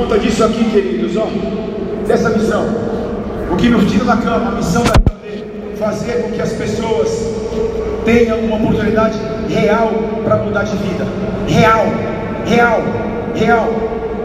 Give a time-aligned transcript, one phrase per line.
[0.00, 1.28] conta disso aqui, queridos, ó,
[2.06, 2.64] dessa missão.
[3.52, 5.00] O que nos tira da cama, a missão da
[5.78, 7.08] fazer com que as pessoas
[8.04, 9.18] tenham uma oportunidade
[9.48, 9.90] real
[10.22, 11.06] para mudar de vida.
[11.46, 11.86] Real,
[12.46, 12.82] real,
[13.34, 13.68] real.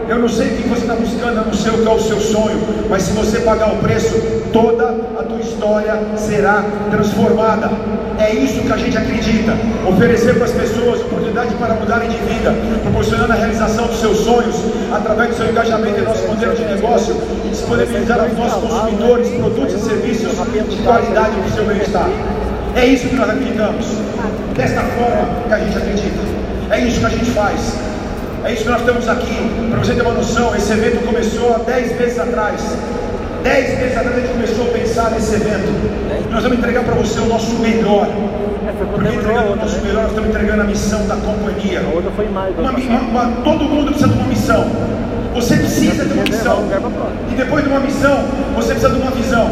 [0.08, 1.98] Eu não sei o que você está buscando, eu não sei o que é o
[1.98, 4.14] seu sonho, mas se você pagar o preço,
[4.52, 4.88] toda
[5.18, 7.70] a tua história será transformada.
[8.16, 9.52] É isso que a gente acredita.
[9.84, 14.54] Oferecer para as pessoas oportunidade para mudarem de vida, proporcionando a realização dos seus sonhos
[14.92, 19.74] através do seu engajamento em nosso modelo de negócio e disponibilizar aos nossos consumidores produtos
[19.74, 20.30] e serviços
[20.70, 22.08] de qualidade para o seu bem-estar.
[22.76, 23.86] É isso que nós acreditamos.
[24.54, 26.20] Desta forma que a gente acredita.
[26.70, 27.95] É isso que a gente faz.
[28.46, 29.36] É isso que nós estamos aqui.
[29.70, 32.60] Para você ter uma noção, esse evento começou há 10 meses atrás.
[33.42, 36.30] 10 meses atrás a gente começou a pensar nesse evento.
[36.30, 38.06] Nós vamos entregar para você o nosso melhor.
[38.92, 41.80] Porque entregando o nosso melhor, nós estamos entregando a missão da companhia.
[41.80, 44.64] Uma, uma, uma, todo mundo precisa de uma missão.
[45.34, 46.68] Você precisa de uma missão.
[47.32, 48.24] E depois de uma missão,
[48.54, 49.50] você precisa de uma visão.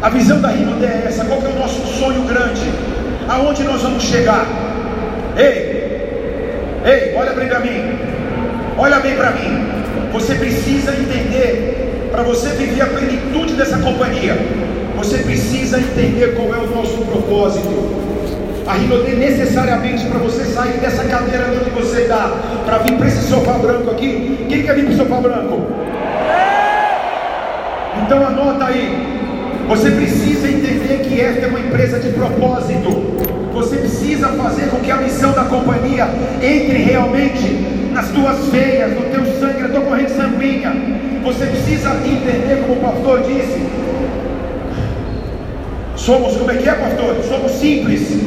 [0.00, 1.26] A visão da Rinode é essa.
[1.26, 2.72] Qual é o nosso sonho grande?
[3.28, 4.46] Aonde nós vamos chegar?
[5.36, 5.73] Ei,
[6.84, 7.98] Ei, olha bem para mim.
[8.76, 9.66] Olha bem para mim.
[10.12, 14.36] Você precisa entender, para você viver a plenitude dessa companhia,
[14.94, 18.04] você precisa entender qual é o nosso propósito.
[18.66, 22.30] A Rinodê necessariamente para você sair dessa cadeira onde você está,
[22.66, 24.46] para vir para esse sofá branco aqui.
[24.48, 25.66] Quem quer vir para o sofá branco?
[28.02, 29.23] Então anota aí.
[29.68, 32.90] Você precisa entender que esta é uma empresa de propósito.
[33.54, 36.06] Você precisa fazer com que a missão da companhia
[36.42, 40.70] entre realmente nas tuas veias, no teu sangue, na tua corrente sanguínea.
[41.22, 43.66] Você precisa entender, como o pastor disse.
[45.96, 47.16] Somos, como é que é, pastor?
[47.26, 48.20] Somos simples.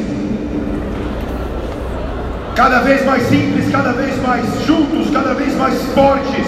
[2.56, 6.46] Cada vez mais simples, cada vez mais juntos, cada vez mais fortes.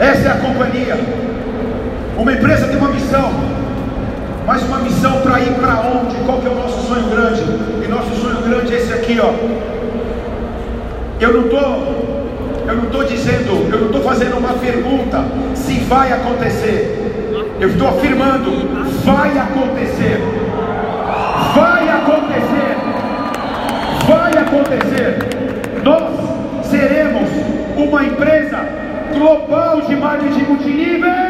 [0.00, 0.98] Essa é a companhia.
[2.16, 3.30] Uma empresa tem uma missão
[4.46, 6.16] mas uma missão para ir para onde?
[6.24, 7.42] Qual que é o nosso sonho grande?
[7.84, 9.32] E nosso sonho grande é esse aqui, ó.
[11.20, 12.12] Eu não estou
[12.66, 16.98] eu não estou dizendo, eu não estou fazendo uma pergunta se vai acontecer.
[17.60, 18.50] Eu estou afirmando,
[19.04, 20.20] vai acontecer.
[21.54, 22.76] Vai acontecer.
[24.08, 25.18] Vai acontecer.
[25.82, 27.28] Nós seremos
[27.76, 28.58] uma empresa
[29.12, 31.21] global de marketing multinível.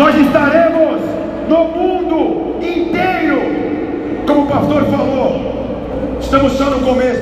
[0.00, 0.98] Nós estaremos
[1.46, 3.38] no mundo inteiro,
[4.26, 6.16] como o pastor falou.
[6.18, 7.20] Estamos só no começo.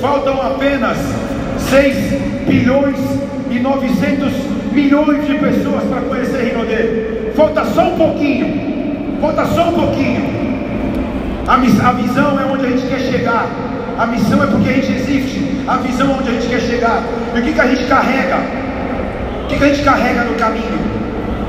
[0.00, 0.98] Faltam apenas
[1.70, 1.96] 6
[2.44, 2.98] bilhões
[3.48, 4.32] e 900
[4.72, 7.30] milhões de pessoas para conhecer Rinodê.
[7.36, 9.20] Falta só um pouquinho.
[9.20, 10.24] Falta só um pouquinho.
[11.46, 13.46] A, a visão é onde a gente quer chegar.
[13.96, 15.64] A missão é porque a gente existe.
[15.68, 17.00] A visão é onde a gente quer chegar.
[17.36, 18.38] E o que, que a gente carrega?
[19.44, 20.87] O que, que a gente carrega no caminho?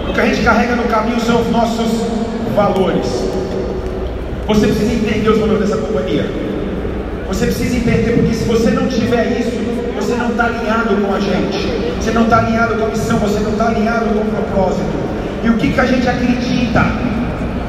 [0.10, 2.02] O que a gente carrega no caminho são os nossos
[2.56, 3.06] valores.
[4.48, 6.26] Você precisa entender os valores dessa companhia.
[7.28, 9.52] Você precisa entender, porque se você não tiver isso,
[9.96, 11.94] você não está alinhado com a gente.
[12.02, 14.90] Você não está alinhado com a missão, você não está alinhado com o propósito.
[15.44, 16.86] E o que, que a gente acredita?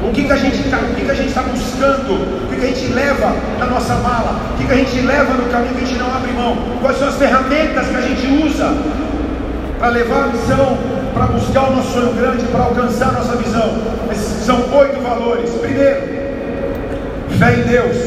[0.03, 2.45] O que, que a gente está tá buscando?
[2.45, 4.41] O que, que a gente leva na nossa mala?
[4.55, 6.57] O que, que a gente leva no caminho que a gente não abre mão?
[6.81, 8.75] Quais são as ferramentas que a gente usa
[9.77, 13.77] para levar a missão para buscar o nosso sonho grande, para alcançar a nossa visão.
[14.11, 15.49] Esses são oito valores.
[15.51, 16.01] Primeiro,
[17.37, 17.97] fé em Deus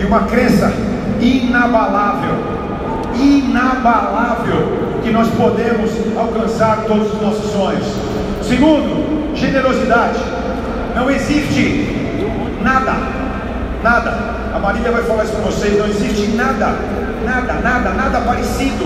[0.00, 0.72] e uma crença
[1.20, 2.34] inabalável,
[3.14, 7.86] inabalável, que nós podemos alcançar todos os nossos sonhos.
[8.42, 10.18] Segundo, generosidade.
[10.94, 12.14] Não existe
[12.62, 12.94] nada,
[13.82, 14.34] nada.
[14.54, 15.78] A Marília vai falar isso para vocês.
[15.78, 16.74] Não existe nada,
[17.24, 18.84] nada, nada, nada parecido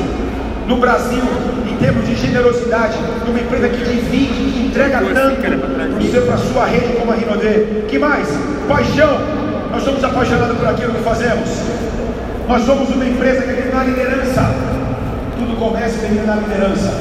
[0.66, 1.22] no Brasil
[1.66, 6.94] em termos de generosidade, numa empresa que divide, que entrega tanto para a sua rede
[6.99, 7.84] como a Rinodê.
[7.87, 8.28] Que mais?
[8.66, 9.19] Paixão.
[9.71, 11.49] Nós somos apaixonados por aquilo que fazemos.
[12.49, 14.55] Nós somos uma empresa que tem na liderança.
[15.38, 16.94] Tudo começa e termina na liderança.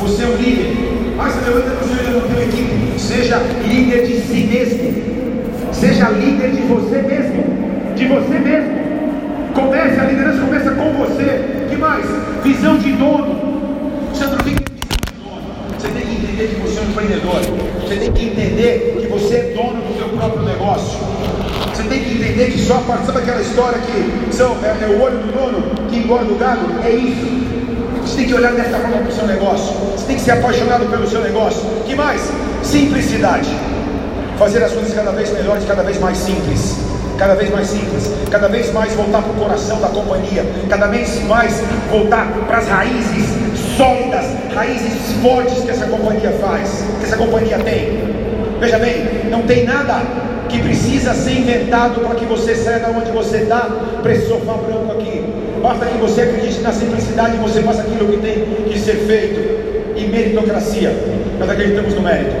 [0.00, 0.88] Você é o líder.
[1.18, 2.98] Levanta você não tem equipe.
[2.98, 5.72] Seja líder de si mesmo.
[5.72, 7.94] Seja líder de você mesmo.
[7.94, 8.78] De você mesmo.
[9.54, 11.66] Comece, a liderança começa com você.
[11.68, 12.06] que mais?
[12.42, 13.48] Visão de dono.
[14.14, 15.42] Sandro, o que é visão de dono?
[15.78, 17.40] Você tem que entender que você é um empreendedor.
[17.82, 20.98] Você tem que entender que você é dono do seu próprio negócio.
[21.74, 24.86] Você tem que entender que só a parte, sabe aquela história que são, é, é
[24.86, 26.60] o olho do dono que engorda o gado?
[26.84, 27.26] É isso.
[28.02, 29.74] Você tem que olhar dessa forma para o seu negócio.
[29.96, 31.60] Você tem que ser apaixonado pelo seu negócio.
[31.84, 32.22] que mais?
[32.62, 33.48] Simplicidade.
[34.38, 36.76] Fazer as coisas cada vez melhores, cada vez mais simples.
[37.18, 41.20] cada vez mais simples, cada vez mais voltar para o coração da companhia, cada vez
[41.26, 43.37] mais voltar para as raízes
[43.78, 47.96] sólidas, raízes fortes que essa companhia faz, que essa companhia tem.
[48.58, 50.02] Veja bem, não tem nada
[50.48, 53.68] que precisa ser inventado para que você saia da onde você está
[54.02, 55.24] para esse sofá branco aqui.
[55.62, 59.58] Basta que você acredite na simplicidade e você faça aquilo que tem que ser feito.
[59.96, 60.92] E meritocracia,
[61.38, 62.34] nós acreditamos no mérito.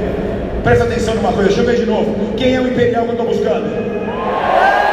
[0.64, 2.34] Presta atenção numa coisa, deixa eu ver de novo.
[2.36, 4.87] Quem é o imperial que eu estou buscando?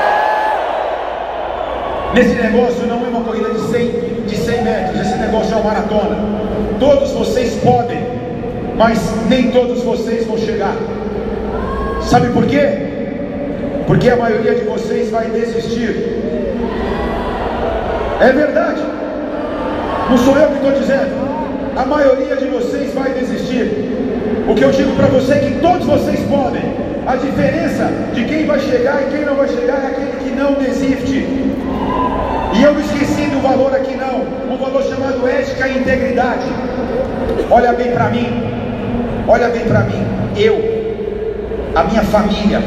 [2.15, 3.91] Nesse negócio não é uma corrida de 100,
[4.25, 6.15] de 100 metros, esse negócio é uma maratona.
[6.79, 7.99] Todos vocês podem,
[8.77, 8.97] mas
[9.27, 10.77] nem todos vocês vão chegar.
[12.01, 12.69] Sabe por quê?
[13.85, 15.89] Porque a maioria de vocês vai desistir.
[18.21, 18.81] É verdade.
[20.09, 21.75] Não sou eu que estou dizendo.
[21.75, 23.91] A maioria de vocês vai desistir.
[24.47, 26.63] O que eu digo para você é que todos vocês podem.
[27.05, 30.53] A diferença de quem vai chegar e quem não vai chegar é aquele que não
[30.53, 31.54] desiste.
[32.53, 34.21] E eu esqueci do valor aqui não,
[34.53, 36.45] um valor chamado ética e integridade.
[37.51, 38.27] Olha bem para mim,
[39.27, 40.05] olha bem para mim.
[40.37, 40.57] Eu,
[41.75, 42.61] a minha família,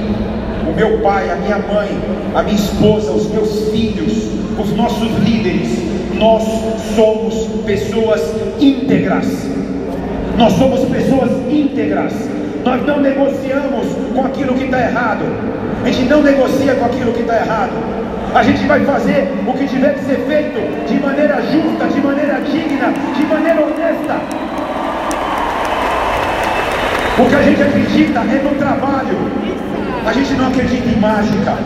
[0.68, 1.88] o meu pai, a minha mãe,
[2.34, 4.12] a minha esposa, os meus filhos,
[4.58, 5.78] os nossos líderes,
[6.18, 6.42] nós
[6.94, 7.34] somos
[7.64, 8.20] pessoas
[8.58, 9.26] íntegras.
[10.36, 12.12] Nós somos pessoas íntegras.
[12.64, 15.24] Nós não negociamos com aquilo que está errado.
[15.84, 17.72] A gente não negocia com aquilo que está errado.
[18.34, 22.40] A gente vai fazer o que tiver que ser feito de maneira justa, de maneira
[22.42, 24.20] digna, de maneira honesta.
[27.18, 29.18] O que a gente acredita é no trabalho.
[30.06, 31.56] A gente não acredita em mágica.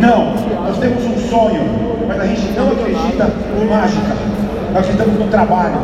[0.00, 0.34] Não,
[0.66, 1.62] nós temos um sonho,
[2.06, 4.16] mas a gente não acredita em mágica.
[4.72, 5.78] Nós acreditamos no trabalho.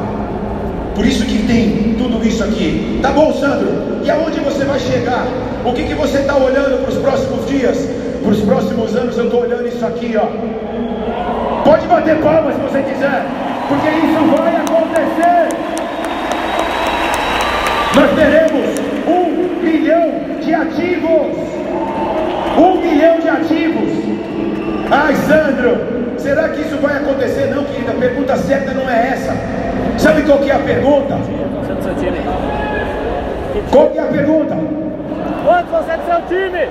[0.94, 2.98] Por isso que tem tudo isso aqui.
[3.00, 4.00] Tá bom, Sandro?
[4.04, 5.26] E aonde você vai chegar?
[5.64, 7.88] O que, que você está olhando para os próximos dias?
[8.22, 10.26] Para os próximos anos eu estou olhando isso aqui, ó.
[11.64, 13.24] Pode bater palmas se você quiser,
[13.68, 15.48] porque isso vai acontecer.
[17.94, 20.10] Nós teremos um milhão
[20.40, 21.36] de ativos.
[22.56, 23.90] Um milhão de ativos.
[24.90, 25.78] Ai, Sandro,
[26.18, 27.46] será que isso vai acontecer?
[27.46, 29.34] Não, querida, a pergunta certa não é essa.
[29.98, 31.18] Sabe qual que é a pergunta?
[33.70, 34.56] Qual que é a pergunta?
[35.44, 36.68] Quanto você é do seu time?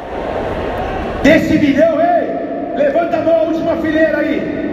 [1.23, 4.71] Desse milhão, ei, levanta a mão a última fileira aí.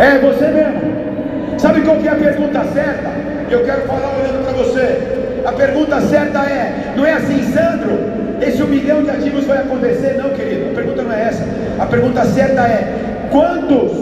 [0.00, 1.58] É você mesmo.
[1.58, 3.10] Sabe qual que é a pergunta certa?
[3.50, 5.42] Eu quero falar olhando para você.
[5.46, 8.16] A pergunta certa é: não é assim, Sandro?
[8.40, 10.16] esse um milhão de ativos vai acontecer?
[10.18, 11.44] Não, querido, a pergunta não é essa.
[11.78, 13.92] A pergunta certa é: quantos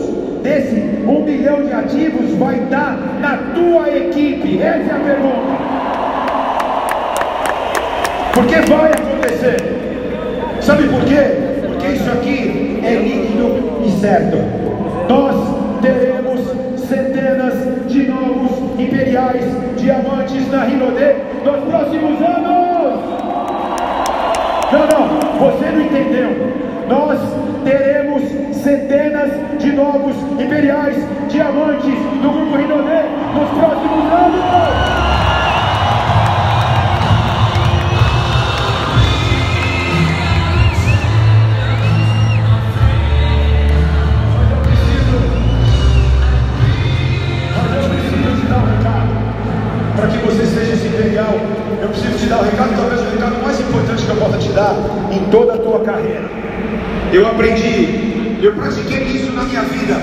[0.42, 0.76] desse
[1.06, 4.60] um milhão de ativos vai dar na tua equipe?
[4.60, 5.64] Essa é a pergunta.
[8.34, 9.93] Porque vai acontecer.
[10.64, 11.60] Sabe por quê?
[11.66, 14.38] Porque isso aqui é líquido e certo.
[15.06, 15.36] Nós
[15.82, 16.40] teremos
[16.88, 17.52] centenas
[17.86, 19.44] de novos imperiais
[19.76, 23.00] diamantes na Rinode nos próximos anos.
[24.72, 26.30] Não, não, você não entendeu.
[26.88, 27.20] Nós
[27.62, 28.22] teremos
[28.56, 30.96] centenas de novos imperiais
[31.28, 33.02] diamantes do Grupo Rinodê
[33.34, 35.13] nos próximos anos.
[51.80, 54.48] Eu preciso te dar o recado, talvez o recado mais importante que eu possa te
[54.50, 54.74] dar
[55.10, 56.28] em toda a tua carreira.
[57.12, 60.00] Eu aprendi, eu pratiquei isso na minha vida.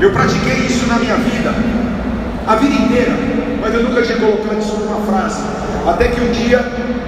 [0.00, 1.54] Eu pratiquei isso na minha vida,
[2.46, 3.12] a vida inteira,
[3.60, 5.40] mas eu nunca tinha colocado isso numa frase.
[5.86, 6.58] Até que um dia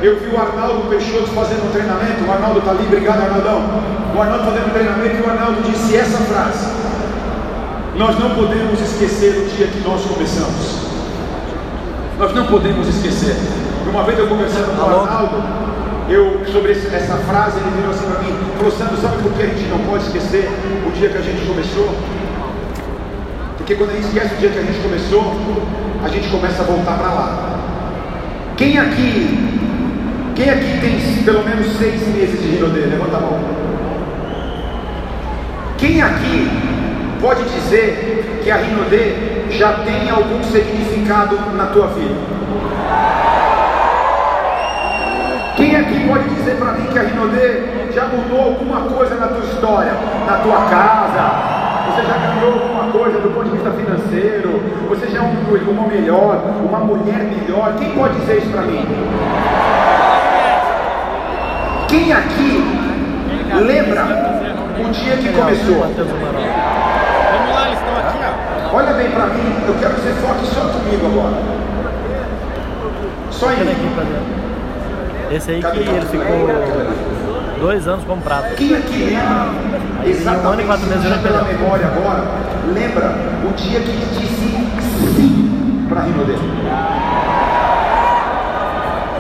[0.03, 2.25] eu vi o Arnaldo Peixoto fazendo um treinamento.
[2.27, 3.63] O Arnaldo está ali, obrigado Arnaldão.
[4.15, 6.67] O Arnaldo fazendo um treinamento e o Arnaldo disse essa frase:
[7.97, 10.87] Nós não podemos esquecer o dia que nós começamos.
[12.19, 13.37] Nós não podemos esquecer.
[13.89, 15.43] Uma vez eu conversando com o Arnaldo,
[16.09, 19.47] eu, sobre essa frase, ele virou assim para mim, falou, Sandro, sabe por que a
[19.47, 20.49] gente não pode esquecer
[20.87, 21.95] o dia que a gente começou?
[23.57, 25.35] Porque quando a gente esquece o dia que a gente começou,
[26.05, 27.59] a gente começa a voltar para lá.
[28.57, 29.61] Quem aqui,
[30.35, 32.81] quem aqui tem pelo menos seis meses de Rinodê?
[32.81, 33.41] Levanta a mão.
[35.77, 36.51] Quem aqui
[37.21, 42.15] pode dizer que a Rinodê já tem algum significado na tua vida?
[45.67, 49.45] Quem aqui pode dizer para mim que a Rinodê já mudou alguma coisa na tua
[49.45, 49.95] história,
[50.25, 51.91] na tua casa?
[51.91, 54.63] Você já ganhou alguma coisa do ponto de vista financeiro?
[54.89, 57.75] Você já é um irmão melhor, uma mulher melhor?
[57.79, 58.87] Quem pode dizer isso para mim?
[61.89, 62.87] Quem aqui
[63.67, 64.05] Lembra
[64.79, 65.81] o dia que começou?
[65.81, 68.77] Vamos lá, eles estão aqui, ó.
[68.77, 71.43] Olha bem para mim, eu quero que você foque só comigo agora.
[73.33, 74.56] Só em mim.
[75.31, 76.49] Esse aí que ele ficou
[77.61, 78.55] dois anos como prato.
[78.55, 79.51] Quem aqui lembra
[80.01, 82.25] Aí, um ano e quatro meses, ele pela memória agora,
[82.73, 83.15] lembra
[83.45, 86.35] o dia que disse sim para Rinodê?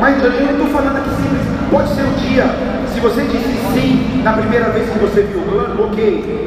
[0.00, 2.44] Mas eu não estou falando aqui simples, pode ser um dia,
[2.92, 6.46] se você disse sim na primeira vez que você viu o plano, ok.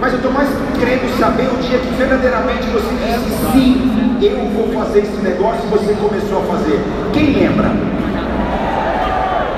[0.00, 0.48] Mas eu estou mais
[0.78, 5.68] querendo saber o dia que verdadeiramente você disse sim, eu vou fazer esse negócio e
[5.68, 6.80] você começou a fazer.
[7.12, 7.70] Quem lembra?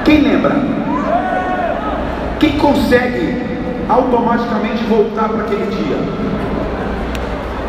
[0.04, 0.56] Quem lembra?
[2.38, 3.42] Quem consegue
[3.88, 5.96] automaticamente voltar para aquele dia?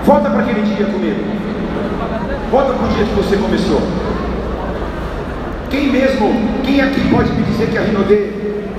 [0.05, 1.23] Volta para aquele dia comigo.
[2.50, 3.81] Volta para o dia que você começou.
[5.69, 6.33] Quem mesmo,
[6.63, 8.29] quem aqui pode me dizer que a Rinodê,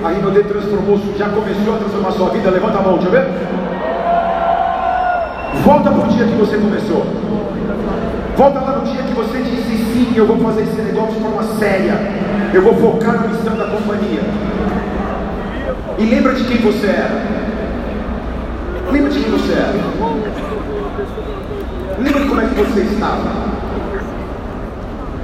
[0.03, 2.49] a Rinodê transformou, já começou a transformar sua vida?
[2.49, 3.27] Levanta a mão, deixa eu ver.
[5.63, 7.05] Volta para o dia que você começou.
[8.35, 11.43] Volta lá no dia que você disse sim, eu vou fazer esse negócio de forma
[11.59, 11.93] séria.
[12.53, 14.21] Eu vou focar na missão da companhia.
[15.97, 17.23] E lembra de quem você era.
[18.91, 19.73] Lembra de quem você era.
[21.97, 23.53] Lembra de como é que você estava.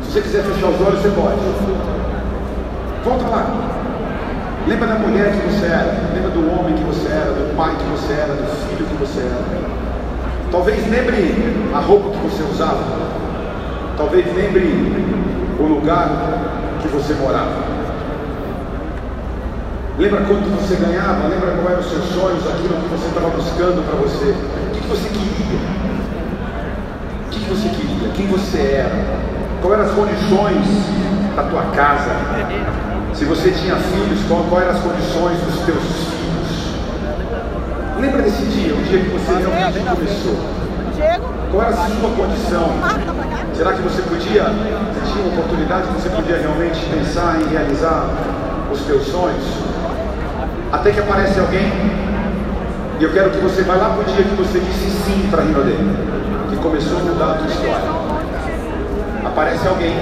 [0.01, 1.39] Se você quiser fechar os olhos, você pode.
[3.05, 3.45] Volta lá.
[4.67, 6.09] Lembra da mulher que você era.
[6.15, 9.19] Lembra do homem que você era, do pai que você era, do filho que você
[9.19, 9.69] era.
[10.51, 11.36] Talvez lembre
[11.75, 12.81] a roupa que você usava.
[13.98, 14.65] Talvez lembre
[15.59, 17.79] o lugar que você morava.
[19.98, 21.27] Lembra quanto você ganhava?
[21.27, 24.31] Lembra qual eram os seus sonhos, aquilo que você estava buscando para você?
[24.31, 25.59] O que, que você queria?
[27.25, 28.09] O que, que você queria?
[28.13, 29.29] Quem você era?
[29.62, 30.65] Quais eram as condições
[31.36, 32.12] da tua casa?
[33.13, 36.19] Se você tinha filhos, qual, quais eram as condições dos teus filhos?
[38.00, 40.59] Lembra desse dia, o dia que você realmente começou?
[41.00, 42.72] Diego, Qual era a sua condição?
[43.56, 48.10] Será que você podia, você tinha uma oportunidade, você podia realmente pensar em realizar
[48.70, 49.46] os teus sonhos?
[50.74, 51.72] Até que aparece alguém,
[53.00, 55.41] e eu quero que você vá lá para o dia que você disse sim para
[55.41, 55.77] a Rinodê,
[56.50, 57.89] que começou a mudar a tua história.
[59.25, 59.96] Aparece alguém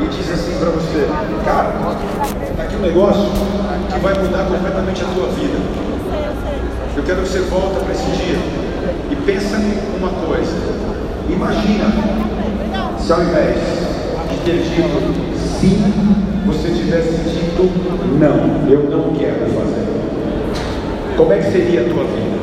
[0.00, 1.08] e diz assim para você,
[1.46, 1.72] cara,
[2.56, 3.24] tá aqui um negócio
[3.90, 5.58] que vai mudar completamente a tua vida.
[6.94, 8.38] Eu quero que você volta para esse dia
[9.10, 9.49] e pensa em
[9.98, 10.56] uma coisa.
[11.28, 11.84] Imagina
[12.98, 13.56] se ao invés
[14.30, 15.82] de ter dito sim,
[16.46, 17.70] você tivesse dito
[18.18, 19.86] não, eu não quero fazer.
[21.16, 22.40] Como é que seria a tua vida?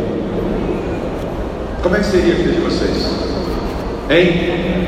[1.82, 3.08] Como é que seria a vida de vocês?
[4.10, 4.88] Hein?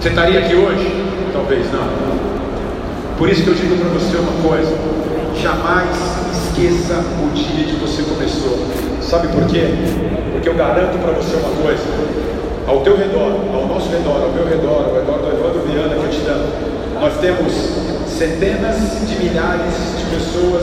[0.00, 0.86] Você estaria aqui hoje?
[1.32, 1.88] Talvez não.
[3.18, 4.76] Por isso que eu digo para você uma coisa:
[5.40, 5.96] jamais
[6.32, 8.79] esqueça o dia que você começou.
[9.10, 9.66] Sabe por quê?
[10.30, 11.82] Porque eu garanto para você uma coisa:
[12.64, 16.04] ao teu redor, ao nosso redor, ao meu redor, ao redor do Evandro Viana que
[16.04, 16.46] eu te dando,
[16.94, 17.50] nós temos
[18.06, 20.62] centenas de milhares de pessoas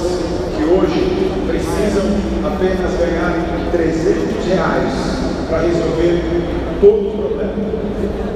[0.56, 2.08] que hoje precisam
[2.48, 3.36] apenas ganhar
[3.74, 4.94] 300 reais
[5.50, 6.24] para resolver
[6.80, 7.68] todo o problema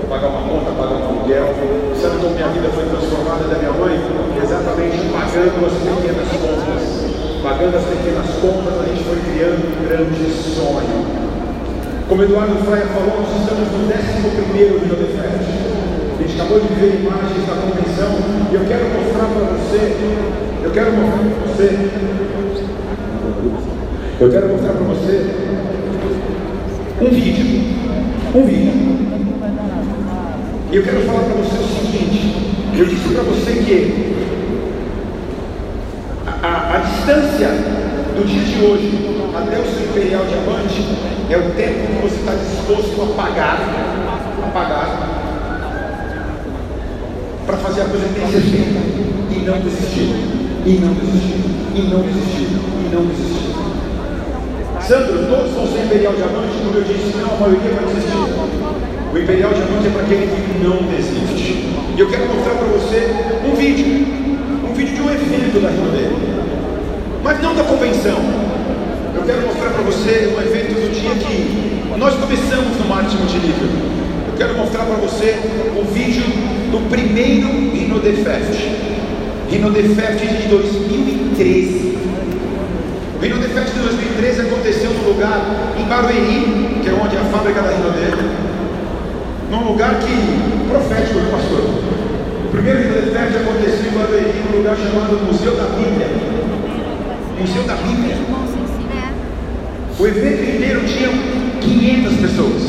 [0.10, 1.56] pagar uma conta, pagar um aluguel.
[1.96, 3.96] Sabe como minha vida foi transformada da minha mãe?
[4.44, 7.11] Exatamente pagando as pequenas contas.
[7.42, 11.06] Pagando as pequenas contas, a gente foi criando um grande sonho.
[12.08, 13.98] Como Eduardo Fraia falou, nós estamos no 11
[14.54, 15.50] Rio de Fest.
[16.20, 18.14] A gente acabou de ver imagens da convenção
[18.52, 19.98] e eu quero mostrar para você,
[20.64, 21.90] eu quero mostrar para você,
[24.20, 25.32] eu quero mostrar para você
[27.02, 27.62] um vídeo.
[28.36, 29.02] Um vídeo.
[30.72, 32.36] E eu quero falar para você o seguinte:
[32.78, 34.21] eu disse para você que
[37.12, 37.50] distância
[38.16, 38.90] do dia de hoje
[39.36, 40.86] até o seu Imperial Diamante
[41.30, 43.60] é o tempo que você está disposto a pagar,
[44.44, 44.88] a pagar,
[47.46, 49.02] para fazer a coisa que tem que ser feita.
[49.32, 50.14] E não desistir,
[50.66, 51.42] e não desistir,
[51.74, 53.56] e não desistir, e não desistir.
[54.82, 58.18] Sandro, todos vão ser Imperial Diamante, como eu disse, não, a maioria vai desistir.
[59.14, 61.68] O Imperial Diamante é para aquele que não desiste.
[61.96, 63.08] E eu quero mostrar para você
[63.50, 64.06] um vídeo,
[64.70, 66.31] um vídeo de um evento da Rio
[67.24, 68.18] mas não da convenção.
[69.16, 73.70] Eu quero mostrar para você um evento do dia que nós começamos no marketing multinível.
[74.28, 75.38] Eu quero mostrar para você
[75.78, 76.24] o vídeo
[76.72, 78.60] do primeiro Rinode Fest.
[79.50, 81.98] Rinode Fest de 2013.
[83.18, 87.26] O Rinode Fest de 2013 aconteceu no lugar em Barueri, que é onde é a
[87.26, 88.42] fábrica da Rinode
[89.52, 91.60] num lugar que profético pastor.
[92.46, 96.41] O primeiro Rinode Fest aconteceu em Barueri, num lugar chamado Museu da Bíblia.
[97.42, 98.18] Museu da Bíblia.
[99.98, 101.10] O evento inteiro tinha
[101.60, 102.62] 500 pessoas.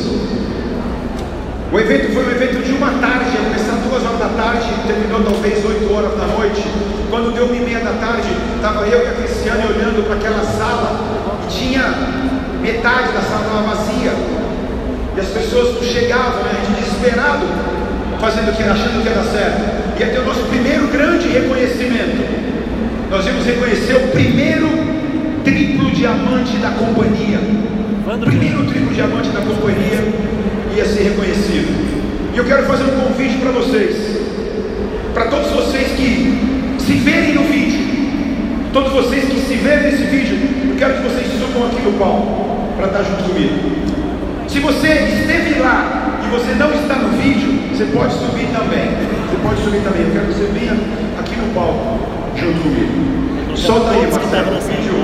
[1.71, 5.23] O evento foi um evento de uma tarde, ia começar duas horas da tarde, terminou
[5.23, 6.65] talvez 8 horas da noite.
[7.11, 10.43] Quando deu uma e meia da tarde, estava eu e a Cristiane olhando para aquela
[10.43, 11.01] sala
[11.45, 11.85] e tinha
[12.63, 14.13] metade da sala vazia.
[15.15, 16.51] E as pessoas não chegavam, né?
[16.51, 17.45] a gente desesperado,
[18.19, 20.01] fazendo o que achando que dar certo.
[20.01, 22.43] Ia ter o nosso primeiro grande reconhecimento.
[23.13, 24.71] Nós íamos reconhecer o primeiro
[25.45, 27.41] triplo diamante da companhia.
[28.07, 30.01] O primeiro triplo diamante da companhia
[30.75, 32.33] ia ser reconhecido.
[32.33, 34.19] E eu quero fazer um convite para vocês,
[35.13, 37.85] para todos vocês que se verem no vídeo,
[38.73, 40.39] todos vocês que se verem nesse vídeo,
[40.71, 43.53] eu quero que vocês subam aqui no palco para estar junto comigo.
[44.49, 48.89] Se você esteve lá e você não está no vídeo, você pode subir também.
[49.29, 50.01] Você pode subir também.
[50.01, 50.73] Eu quero que você venha
[51.21, 53.57] aqui no palco junto comigo.
[53.57, 54.95] Solta aí, Marcelo, o vídeo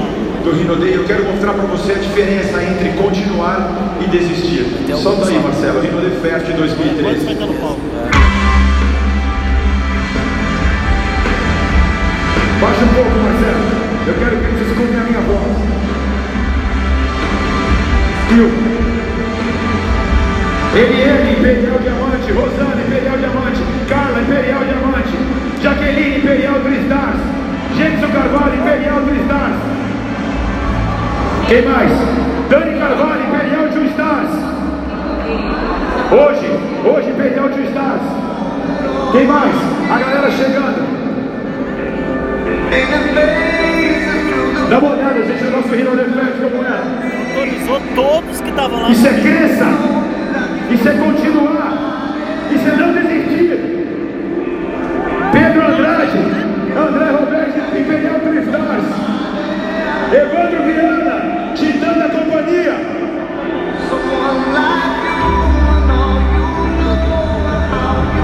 [0.45, 4.67] do Rinodei, eu quero mostrar para você a diferença entre continuar e desistir.
[5.03, 7.27] Solta aí, Marcelo, Rinodei Fest 2013.
[12.61, 13.79] Baixa um pouco, Marcelo.
[14.09, 15.79] Eu quero que eles escutem a minha voz.
[18.31, 18.51] Viu?
[20.75, 25.08] Eliane, Imperial Diamante, Rosana, Imperial Diamante, Carla, Imperial Diamante,
[25.63, 27.21] Jaqueline, Imperial Tristars,
[27.77, 29.55] Jenson Carvalho, Imperial Tristars.
[31.49, 31.91] Quem mais?
[32.49, 34.31] Dani Carvalho, Imperial Two Stars.
[36.13, 36.47] Hoje,
[36.85, 38.03] hoje Imperial Two Stars.
[39.13, 39.55] Quem mais?
[39.91, 40.99] A galera chegando.
[44.71, 45.91] Dá uma olhada, gente, o nosso Hero
[46.51, 47.39] como é.
[47.41, 48.91] Autorizou todos que estavam lá.
[48.91, 49.65] Isso é crença.
[50.71, 52.15] Isso é continuar.
[52.53, 53.78] Isso é não desistir.
[55.59, 56.19] Pedro Andrade,
[56.77, 58.85] André Roberto, Imperial Two Stars.
[60.13, 62.77] Evandro Viana, Titã da companhia.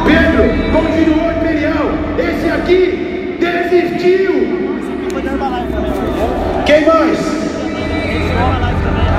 [0.06, 1.90] Pedro continuou imperial.
[2.18, 4.34] Esse aqui desistiu.
[6.64, 7.18] Quem mais?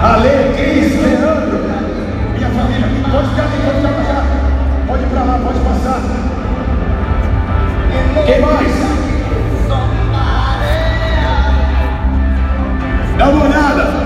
[0.04, 1.60] Ale, Cris, Leandro.
[2.34, 2.88] Minha família.
[3.12, 4.24] Pode ficar aqui, pode ficar pra cá.
[4.88, 6.35] Pode ir pra lá, pode passar.
[8.24, 8.72] Quem mais?
[13.18, 14.06] Dá uma olhada.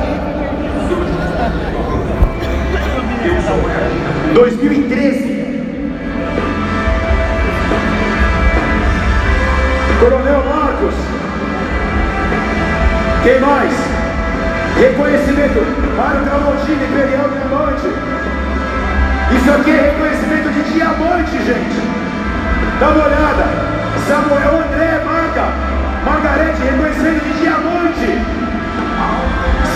[4.34, 5.40] 2013.
[10.00, 10.96] Coronel Marcos.
[13.24, 13.74] Quem mais?
[14.78, 15.60] Reconhecimento.
[15.96, 17.88] Mário Tramontina, Imperial Diamante.
[19.36, 21.80] Isso aqui é reconhecimento de diamante, gente.
[22.80, 23.79] Dá uma olhada.
[24.10, 25.54] Samuel André Marca.
[26.04, 28.10] Margarete, reconhecimento de diamante.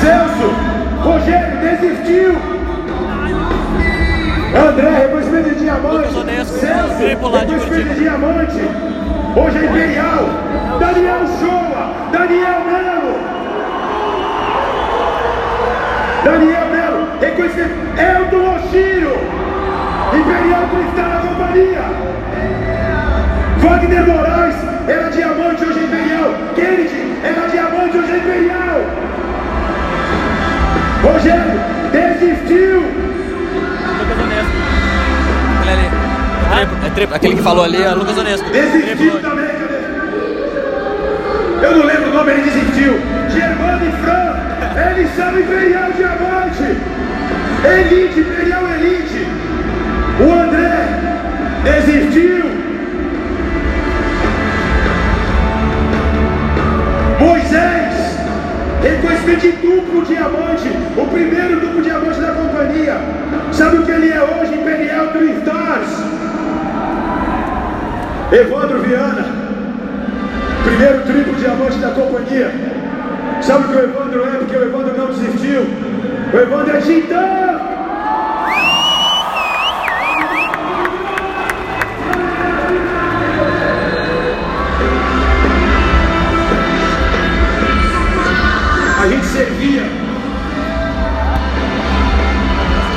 [0.02, 0.50] Celso.
[1.04, 2.34] Rogério, desistiu.
[4.58, 6.10] André, reconhecimento de diamante.
[6.46, 8.62] Celso, reconhecimento de diamante.
[9.36, 10.26] Hoje é Imperial.
[10.80, 11.94] Daniel Shoa.
[12.12, 13.14] Daniel Melo.
[16.26, 17.08] Daniel Melo.
[17.22, 17.76] Reconhecimento.
[18.02, 19.14] Elton Oshiro.
[20.12, 22.03] Imperial Cristal na companhia.
[23.64, 24.56] Wagner Moraes.
[24.88, 26.34] Era diamante, hoje é Imperial.
[26.54, 27.16] Kennedy.
[27.24, 28.82] Era diamante, hoje é Imperial.
[31.04, 31.60] Rogério.
[31.94, 32.82] Desistiu.
[34.00, 34.54] Lucas Onesco.
[35.62, 35.88] Aquele ali.
[36.52, 37.16] É é.
[37.16, 38.50] Aquele que falou ali é Lucas Onesco.
[38.50, 39.84] Desistiu também, cadê?
[41.66, 43.00] Eu não lembro o nome, ele desistiu.
[43.30, 44.36] Germano e Fran,
[44.92, 46.78] eles são Imperial Diamante.
[47.64, 49.28] Elite, Imperial Elite.
[50.20, 50.86] O André
[51.64, 52.63] desistiu.
[59.24, 60.70] Reconhecimento de duplo diamante.
[60.98, 62.98] O primeiro duplo diamante da companhia.
[63.52, 64.54] Sabe o que ele é hoje?
[64.54, 66.04] Imperial Three Stars.
[68.32, 69.26] Evandro Viana,
[70.66, 72.52] primeiro triplo diamante da companhia.
[73.42, 74.38] Sabe o que o Evandro é?
[74.38, 75.68] Porque o Evandro não desistiu.
[76.34, 77.53] O Evandro é titã.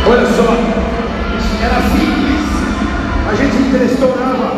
[0.09, 0.53] Olha só,
[1.65, 2.47] era simples.
[3.29, 4.53] A gente estourava,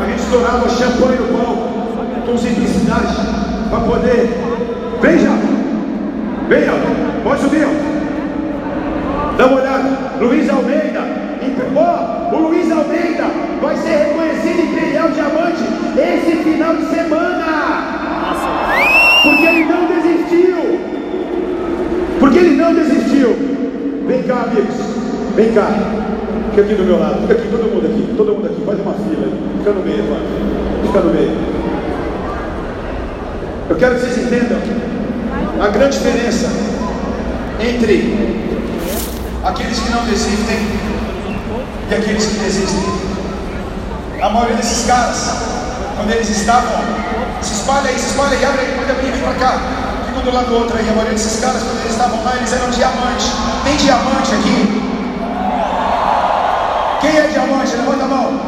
[0.00, 3.16] a gente estourava champanhe no pão, com simplicidade,
[3.68, 4.30] para poder.
[5.02, 5.30] Veja,
[6.48, 6.72] veja,
[7.24, 7.66] pode subir.
[9.36, 9.88] Dá uma olhada,
[10.20, 11.00] Luiz Almeida,
[11.74, 13.24] ó, oh, o Luiz Almeida
[13.60, 15.64] vai ser reconhecido em Brilhão Diamante
[15.98, 17.50] esse final de semana.
[19.24, 20.80] Porque ele não desistiu.
[22.20, 22.99] Porque ele não desistiu.
[25.36, 25.68] Vem cá.
[26.50, 27.20] Fica aqui do meu lado.
[27.22, 28.14] Fica aqui, todo mundo aqui.
[28.16, 28.62] Todo mundo aqui.
[28.64, 29.34] Faz uma fila aí.
[29.58, 30.86] Fica no meio, Evandro.
[30.86, 31.60] Fica no meio.
[33.70, 34.58] Eu quero que vocês entendam
[35.60, 36.48] a grande diferença
[37.60, 38.40] entre
[39.44, 40.58] aqueles que não desistem
[41.90, 43.10] e aqueles que desistem.
[44.20, 45.30] A maioria desses caras,
[45.96, 46.82] quando eles estavam,
[47.40, 49.79] se espalha aí, se espalha aí, abre aí, abrir, vem pra cá.
[50.10, 50.88] Fica um do lado do outro aí.
[50.88, 53.30] A maioria desses caras, quando eles estavam lá, eles eram diamantes.
[53.62, 54.82] Tem diamante aqui?
[57.00, 57.76] Quem é diamante?
[57.76, 58.40] Levanta a mão.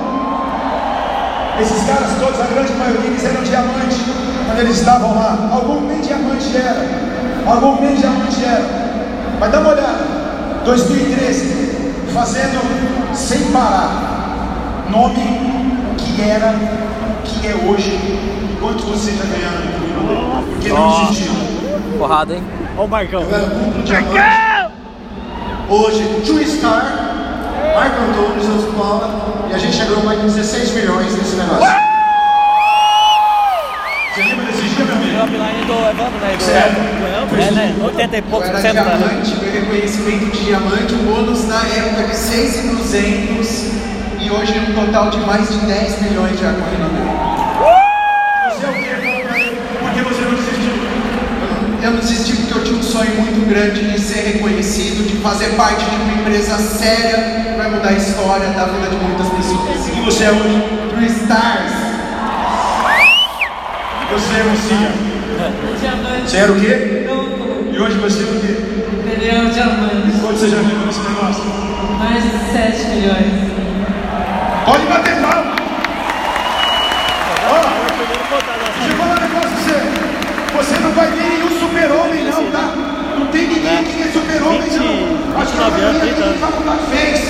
[1.61, 3.98] Esses caras todos, a grande maioria, eles eram diamantes
[4.46, 5.51] quando eles estavam lá.
[5.53, 6.85] Algum nem diamante era.
[7.46, 8.64] Algum nem diamante era.
[9.38, 10.05] Mas dá uma olhada.
[10.64, 14.87] 2013, fazendo sem parar.
[14.90, 16.55] Nome que era,
[17.25, 18.18] que é hoje.
[18.61, 20.44] Quanto você já ganharam?
[20.44, 21.41] Porque não existiu.
[21.98, 22.42] Porrada, hein?
[22.76, 23.22] Ó o Marcão.
[23.22, 23.46] Eu era
[23.85, 24.72] diamante.
[25.68, 26.85] Hoje, True Star,
[27.74, 31.66] Marco Antônio, Santos Paula, e a gente já ganhou mais de 16 milhões nesse negócio.
[34.14, 35.24] Você lembra desse dia, meu O amigo?
[35.24, 36.37] upline do Evandro, né?
[36.37, 37.40] Do.
[37.40, 37.74] É, né?
[37.83, 38.74] 80 e Eu poucos por era cento.
[38.85, 38.96] né?
[38.98, 43.64] diamante, meu reconhecimento de diamante, um bônus na época de 6,200
[44.20, 47.02] e hoje um total de mais de 10 milhões já correndo
[51.83, 55.49] Eu não desisti porque eu tinha um sonho muito grande de ser reconhecido, de fazer
[55.57, 59.88] parte de uma empresa séria que vai mudar a história da vida de muitas pessoas.
[59.88, 60.62] O que você é hoje?
[60.90, 61.73] True Stars.
[64.12, 64.92] Você é Lucia.
[66.25, 67.07] Você era o quê?
[67.73, 68.57] E hoje você é o quê?
[69.03, 71.45] Pneu diamante, Quanto você já ganhou nesse negócio?
[71.99, 73.53] mais de 7 milhões.
[74.66, 75.53] Pode bater palma.
[77.49, 77.61] Ó,
[78.79, 80.03] deixa eu falar um negócio pra você.
[80.57, 82.75] Você não vai ter nenhum super-homem, não, tá?
[83.18, 85.40] Não tem ninguém aqui que é super-homem, não.
[85.40, 86.40] Acho que a 29 anos, maioria 30 aqui anos.
[86.40, 87.21] faculdade fez.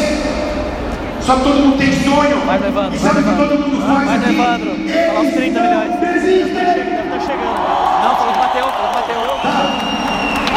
[1.24, 2.40] Só que todo mundo tem sonho.
[2.46, 4.30] Vai Evandro, E sabe o vai que todo mundo faz Vai aqui?
[4.34, 4.70] Evandro.
[5.06, 6.00] Fala uns 30 milhões.
[6.00, 6.54] Desistem.
[6.54, 7.58] Deve estar chegando.
[8.02, 9.20] Não, falou que bateu, falou que bateu.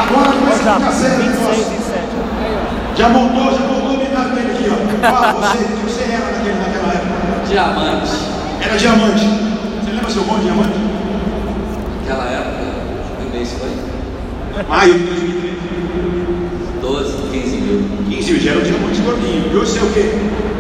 [0.02, 1.66] Agora começa a Já, ficar sério o 26, negócio.
[1.72, 2.98] 27.
[2.98, 5.12] Já montou, já montou o binário dele aqui, ó.
[5.12, 7.46] Fala você, o que você era naquele, naquela época?
[7.48, 8.12] Diamante.
[8.62, 9.26] Era diamante.
[9.84, 10.80] Você lembra seu bom diamante?
[12.02, 12.66] Naquela época,
[13.20, 13.70] que mês foi?
[14.68, 15.56] Maio de 2013.
[16.82, 17.84] 12, 15 mil.
[18.10, 19.52] 15 mil, já era um diamante gordinho.
[19.52, 20.06] E hoje você é o quê?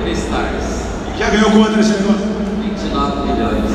[0.05, 0.85] 3 stars.
[1.17, 2.27] Já ganhou quanto nesse negócio?
[2.61, 3.71] 29 milhões.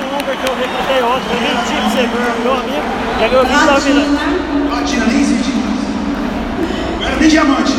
[0.00, 2.02] O Uber que eu recrutei ontem, foi mentira pra você,
[2.42, 2.88] meu, amigo.
[3.20, 4.08] Já ganhou 29 milhões.
[4.70, 5.62] Platina, nem existia.
[6.98, 7.72] Não era nem diamante.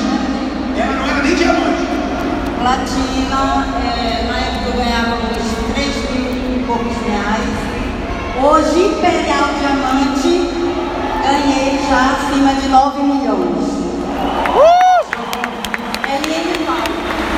[0.77, 1.83] Ela não era nem diamante.
[2.61, 7.49] platina, é, na época eu ganhava uns 3 mil e poucos reais.
[8.39, 10.33] Hoje, Imperial Diamante,
[11.33, 13.83] ganhei já acima de 9 milhões.
[16.67, 16.77] Mal.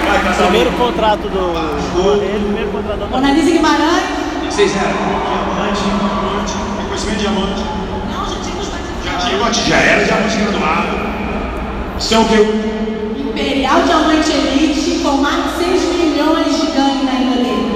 [0.07, 0.47] Vai, casal.
[0.47, 1.53] Primeiro contrato do.
[1.93, 4.03] do ele, primeiro contrato da Analise Guimarães.
[4.35, 4.91] O que vocês eram?
[5.55, 7.63] Diamante, diamante, reconhecimento de diamante.
[8.11, 8.67] Não, já tínhamos
[9.03, 10.87] Já tinha, já era diamante graduado.
[11.99, 12.35] São o quê?
[13.17, 17.71] Imperial Diamante Elite com mais de 6 milhões de ganho na ainda dele.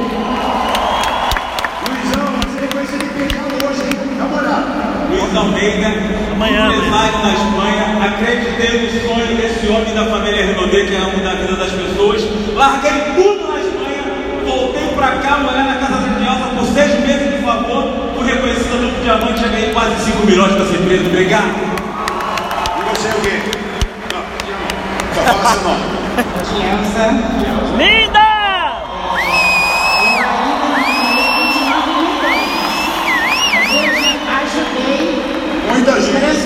[1.87, 4.17] Luizão, você reconheceu de pecado hoje, hein?
[4.17, 4.89] Dá uma olhada.
[5.09, 6.08] Luiz Almeida,
[6.39, 11.31] Amanhã, empresário na Espanha, acreditei no sonho desse homem da família Renaudet, que ama mudar
[11.31, 12.23] a vida das pessoas.
[12.55, 14.03] Larguei tudo na Espanha,
[14.45, 17.83] voltei pra cá, morar na casa da Nilza por seis meses, por favor.
[18.15, 21.07] Fui reconhecido no diamante, já ganhei quase 5 milhões com essa empresa.
[21.07, 21.55] Obrigado.
[22.79, 23.41] E você é o quê?
[24.13, 25.15] Não, diamante.
[25.15, 25.83] Só fala seu nome.
[26.63, 27.05] Elsa.
[27.77, 28.28] Linda!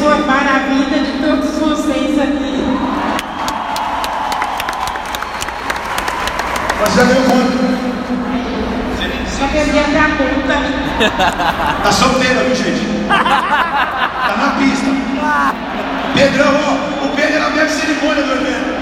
[0.04, 2.66] Transformar a vida de todos vocês aqui.
[6.82, 7.64] Mas já ganhou quanto?
[9.30, 9.84] Só perdi a
[10.18, 10.56] pergunta.
[11.84, 12.86] Tá solteira, viu, gente?
[13.08, 14.92] Tá na pista.
[16.14, 18.74] Pedrão, ó, o Pedro era mesmo cerimônia do evento.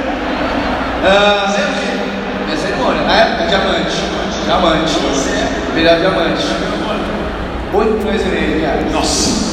[1.03, 2.51] Ah, é o quê?
[2.51, 3.03] é cerimônia.
[3.03, 3.97] Na época, diamante.
[4.45, 4.99] Diamante.
[5.75, 6.47] Virar diamante.
[7.73, 8.91] 8 milhões e meio, reais.
[8.91, 9.51] Nossa.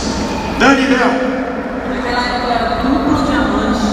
[0.58, 1.38] Dani Bel.
[1.88, 3.88] Naquela época eu era duplo diamante.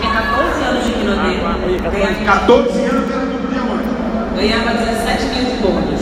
[0.00, 1.40] Tinha 14 anos de quinodê.
[1.88, 3.88] Ganhava, 14 anos era duplo diamante.
[4.36, 6.00] ganhava 17 mil de bônus.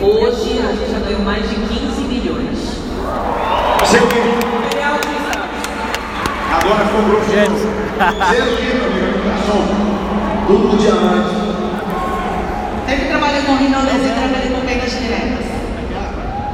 [0.00, 2.58] Hoje a gente já ganhou mais de 15 milhões.
[3.80, 4.20] Você é o quê?
[4.70, 4.78] De
[6.54, 7.24] Agora ficou grosso.
[7.26, 9.18] Você é o quê, meu amigo?
[9.24, 9.62] Garçom.
[10.46, 11.34] Duplo diamante.
[12.88, 15.46] Sempre trabalhei com Rinodese e trabalhei com perdas diretas.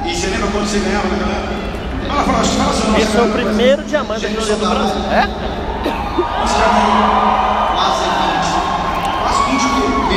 [0.07, 1.65] E você lembra quanto você ganhava época?
[2.09, 3.03] Fala, fala, fala nome.
[3.03, 5.01] Esse foi o primeiro diamante aqui no do Brasil.
[5.13, 5.55] É?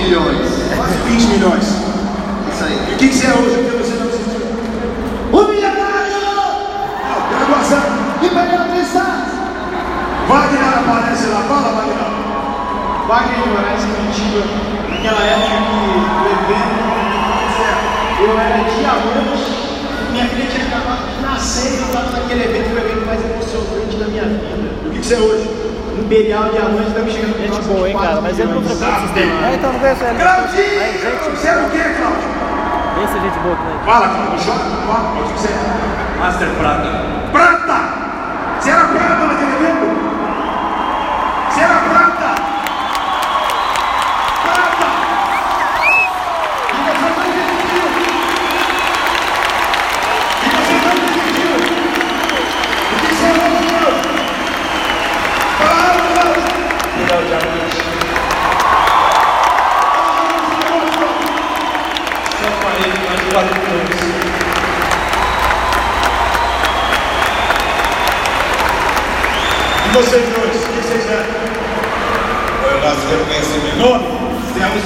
[0.08, 0.48] Milhões.
[0.74, 1.64] Quase 20 milhões.
[1.66, 2.80] Isso aí.
[2.92, 4.40] E o que que você é hoje que você não existiu?
[5.34, 6.16] O milionário!
[7.04, 7.84] Não, graduação.
[8.24, 9.28] Imperial Cristãs.
[10.30, 11.42] Wagner aparece lá.
[11.44, 12.08] Fala, Wagner.
[13.06, 14.48] Wagner de Moraes Curitiba,
[14.90, 16.88] naquela época que o evento,
[18.24, 19.52] eu era diamante,
[20.14, 23.22] minha filha tinha acabado de nascer e eu estava naquele evento, foi o evento mais
[23.24, 24.72] emocionante da minha vida.
[24.86, 25.50] O que que você é hoje?
[26.00, 28.22] Imperial Diamante está me chegando com Gente boa, hein, cara?
[28.22, 29.48] Mas ele não frequenta o sistema.
[29.48, 30.20] É, então não conhece ele.
[30.20, 31.36] Claudinho!
[31.36, 32.38] Você é o quê, Claudio?
[33.04, 33.80] esse é gente boa também.
[33.86, 34.40] Fala, Claudio.
[34.40, 34.78] Joga.
[35.36, 36.20] Você é?
[36.20, 36.90] Master Prata.
[37.32, 37.57] Prata!
[69.98, 71.26] Vocês dois, o que vocês eram?
[72.62, 73.78] Foi o nosso reconhecimento.
[73.78, 74.06] Nome?
[74.54, 74.84] Temos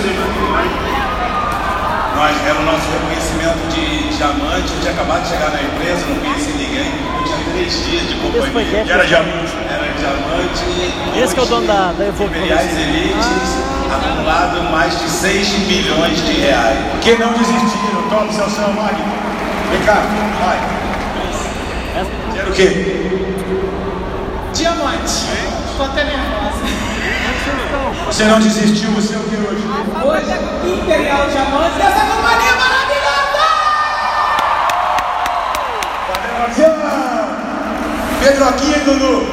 [2.15, 4.71] Nós era o nosso reconhecimento de diamante.
[4.71, 6.91] Eu tinha acabado de chegar na empresa, não conhecia ninguém.
[7.17, 8.84] Eu tinha três dias de companhia.
[8.84, 8.89] quem?
[8.89, 9.54] Era diamante.
[9.67, 11.19] Era diamante.
[11.21, 12.24] Esse que é o dono da, da Evoque.
[12.24, 13.58] Imperiais Elites,
[13.91, 16.80] acumulado mais de 6 milhões de reais.
[17.02, 19.04] Que não desistiram, tome seu São Magno.
[19.71, 20.04] Vem cá,
[20.39, 20.60] vai.
[22.39, 23.31] Era o quê?
[25.02, 25.78] Diamante.
[25.78, 26.62] Tô até nervosa.
[28.06, 29.64] Você não desistiu, você é o que hoje?
[30.06, 33.42] Hoje, Imperial Diamante dessa companhia maravilhosa!
[38.20, 39.26] Pedro aqui, hein, Dudu?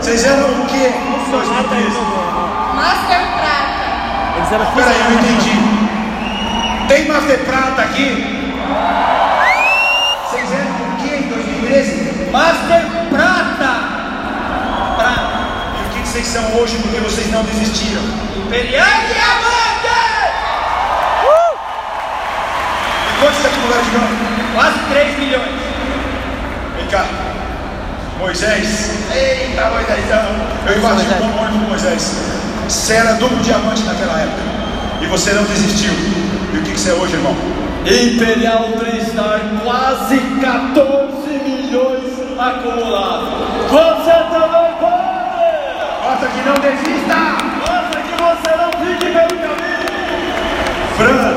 [0.00, 0.92] Vocês eram o quê?
[1.30, 1.88] 2013?
[2.74, 4.36] Master Prata.
[4.36, 5.54] Eles eram Peraí, eu entendi.
[6.88, 8.48] Tem Master Prata aqui?
[10.30, 12.30] Vocês eram o quê em 2013?
[12.30, 12.99] Master Prata!
[16.20, 18.02] Vocês são hoje porque vocês não desistiram?
[18.36, 19.88] Imperial Diamante!
[23.08, 24.54] E quantos acumularam de ganho?
[24.54, 25.60] Quase 3 milhões.
[26.76, 27.06] Vem cá.
[28.18, 28.90] Moisés.
[29.14, 30.26] Eita, Moisésão.
[30.66, 32.14] Eu invadi o bom ônibus com Moisés.
[32.68, 34.42] Você era duplo diamante naquela época.
[35.00, 35.92] E você não desistiu.
[36.52, 37.34] E o que, que você é hoje, irmão?
[37.86, 43.28] Imperial 3 Star, quase 14 milhões acumulados.
[43.70, 44.49] Você também pode!
[46.20, 47.16] Bota que não desista!
[47.60, 49.88] Mostra que você não fique pelo caminho!
[50.98, 51.32] Fran,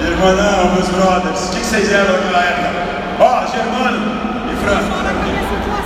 [0.00, 2.70] irmão, meus brothers, o que, vocês eram naquela época?
[3.20, 4.00] Ó, Germano
[4.50, 4.80] e Fran.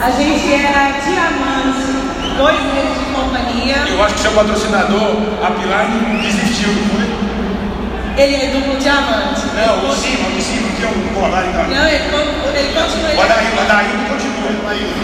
[0.01, 3.77] A gente era diamante, dois meses de companhia.
[3.89, 5.89] Eu acho que seu patrocinador, a Pilar,
[6.23, 8.23] desistiu, não foi?
[8.23, 9.47] Ele é duplo diamante.
[9.53, 11.75] Não, o cima, o cima, que é um colar e.
[11.75, 12.05] Não, ele,
[12.55, 13.27] ele continua.
[13.27, 14.24] Daí, vai daí e continua.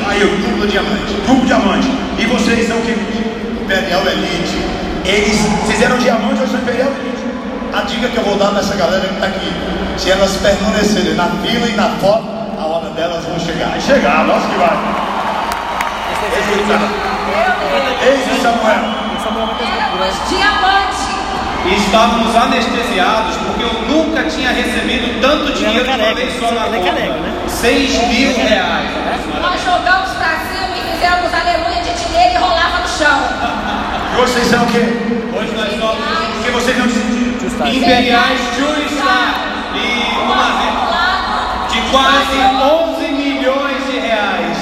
[0.07, 1.14] Aí, eu, duplo diamante.
[1.26, 1.88] Duplo diamante.
[2.18, 2.92] E vocês são o que?
[2.92, 4.59] Imperial Elite.
[5.05, 7.24] Eles, vocês eram diamante ou são imperial elite?
[7.72, 9.53] A dica que eu vou dar nessa galera que está aqui:
[9.96, 13.70] se elas permanecerem na fila e na foto, a hora delas vão chegar.
[13.70, 14.76] Vai chegar, nossa que vai.
[18.03, 18.83] Eis o Samuel.
[19.16, 20.99] O Samuel vai ter Éramos diamante.
[21.66, 26.66] E estávamos anestesiados porque eu nunca tinha recebido tanto dinheiro de uma vez só na
[26.66, 26.90] é conta.
[26.90, 27.33] careca, né?
[27.46, 28.90] 6 mil reais.
[29.40, 33.20] Nós jogamos pra cima e fizemos aleluia de dinheiro e rolava no chão.
[34.12, 34.79] E vocês são o quê?
[35.37, 36.05] Hoje nós somos
[36.37, 37.68] Porque vocês não desistiram.
[37.68, 39.35] imperiais Juristar
[39.75, 40.81] e uma vez
[41.70, 42.38] de quase
[42.99, 44.57] 11 milhões de reais.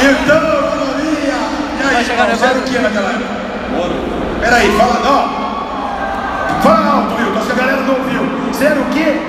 [0.00, 1.38] Então, economia.
[1.78, 2.06] E aí,
[2.42, 3.38] era o que naquela época?
[3.78, 4.07] Ouro.
[4.40, 6.62] Peraí, fala, ó.
[6.62, 8.22] Fala alto, Wilton, se a galera não ouviu.
[8.52, 9.20] Você era o quê?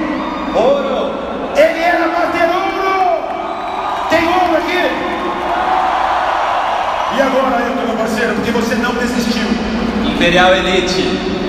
[0.56, 1.14] Ouro.
[1.56, 3.24] Ele era bater ouro!
[4.10, 4.92] Tem ouro aqui?
[7.18, 9.48] E agora, Ailton, meu parceiro, porque você não desistiu.
[10.06, 11.40] Imperial Elite,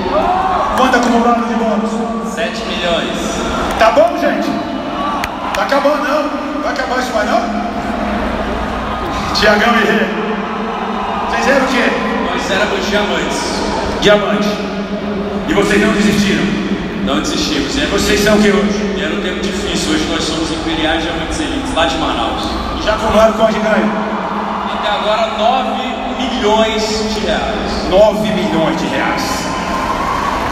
[0.76, 1.90] Quanto acumulado de bônus?
[2.32, 3.18] 7 milhões.
[3.78, 4.48] Tá bom, gente?
[5.54, 6.62] Tá acabando, não?
[6.62, 7.42] Vai acabar isso mais não?
[9.34, 10.06] Tiagão e Rê.
[11.28, 12.09] Vocês eram o quê?
[12.50, 13.38] Nós éramos diamantes.
[14.00, 14.48] Diamante.
[15.48, 16.42] E vocês não desistiram.
[17.06, 17.76] Não desistimos.
[17.76, 19.00] E Era, vocês são o que hoje?
[19.00, 19.92] era um tempo difícil.
[19.94, 22.42] Hoje nós somos Imperiais Diamantes Elites, lá de Manaus.
[22.84, 23.92] Já acumularam quanto de ganho?
[24.74, 25.82] Até agora 9
[26.18, 27.88] milhões de reais.
[27.88, 29.46] 9 milhões de reais.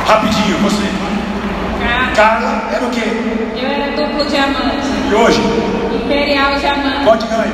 [0.06, 0.88] Rapidinho, você.
[2.14, 3.10] Carla era o quê?
[3.60, 4.86] Eu era duplo diamante.
[5.10, 5.40] E hoje?
[6.04, 7.02] Imperial diamante.
[7.04, 7.52] Quanto ganha?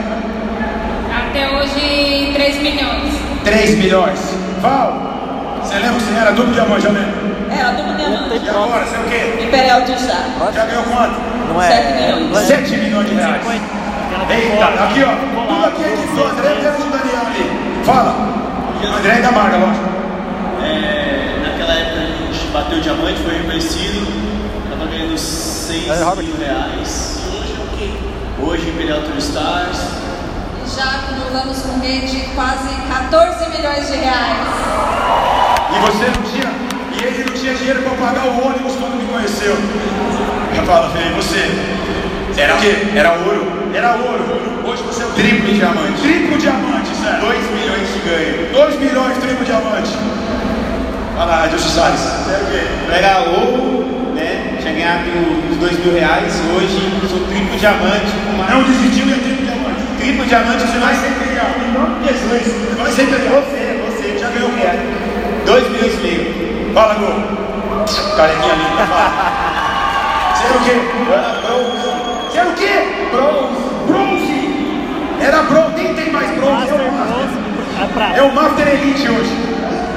[1.17, 3.34] Até hoje, 3 milhões.
[3.45, 4.19] 3 milhões.
[4.61, 7.15] Val, você lembra que você era duplo diamante, já lembra?
[7.51, 8.45] Era duplo diamante.
[8.45, 9.45] E agora, você é o quê?
[9.45, 10.25] Imperial de chá.
[10.55, 11.21] Já ganhou quanto?
[11.49, 12.17] Não Sete é.
[12.17, 12.47] milhões.
[12.47, 13.43] 7 milhões de reais.
[14.31, 17.85] Eita, aqui ó, tudo aqui é equipe do André e do Daniel ali.
[17.85, 18.15] Fala.
[18.99, 19.89] André e da Marga, lógico.
[20.63, 24.07] É, naquela época a gente bateu o diamante, foi reconhecido.
[24.71, 27.21] Tava ganhando 6 mil reais.
[27.29, 27.91] Hoje é o quê?
[28.43, 30.04] Hoje Imperial Tour Stars.
[30.67, 34.49] Já acumulamos com rede quase 14 milhões de reais.
[35.71, 36.51] E você não tinha,
[36.93, 39.57] e ele não tinha dinheiro para pagar o ônibus quando me conheceu.
[40.57, 41.51] Eu falo, falei, você,
[42.37, 42.75] era o quê?
[42.97, 43.71] Era ouro.
[43.75, 44.25] Era ouro.
[44.65, 46.01] Hoje você é o triplo diamante.
[46.01, 47.21] Triplo diamante, sério.
[47.21, 48.53] 2 milhões de ganho.
[48.53, 49.91] 2 milhões, triplo diamante.
[51.17, 52.01] Olha lá, Adilson Salles.
[52.01, 52.67] É o quê?
[52.93, 54.59] Era ouro, né?
[54.61, 55.11] Tinha ganhado
[55.51, 56.33] uns 2 mil reais.
[56.57, 58.11] Hoje sou triplo diamante.
[58.25, 58.49] Com uma...
[58.49, 59.44] Não desistiu e é triplo
[60.05, 60.25] diamante.
[60.25, 61.47] Triplo diamante você Vai ser imperial.
[61.65, 62.77] Em nome de Jesus.
[62.77, 63.43] Vai ser Você, imperial.
[63.43, 65.47] você, Já ganhou quanto?
[65.47, 66.75] 2 milhões e meio.
[66.75, 67.15] Fala, Gol.
[68.17, 69.11] Carequinha linda, fala.
[70.35, 70.73] Você era o quê?
[71.07, 71.89] Eu era bronze.
[72.31, 72.73] Você era o quê?
[73.13, 73.63] Bronze.
[73.87, 74.37] Bronze.
[75.21, 75.75] Era bronze.
[75.77, 76.69] Nem tem mais bronze.
[76.69, 78.17] É o Master.
[78.17, 79.37] É o Master Elite hoje.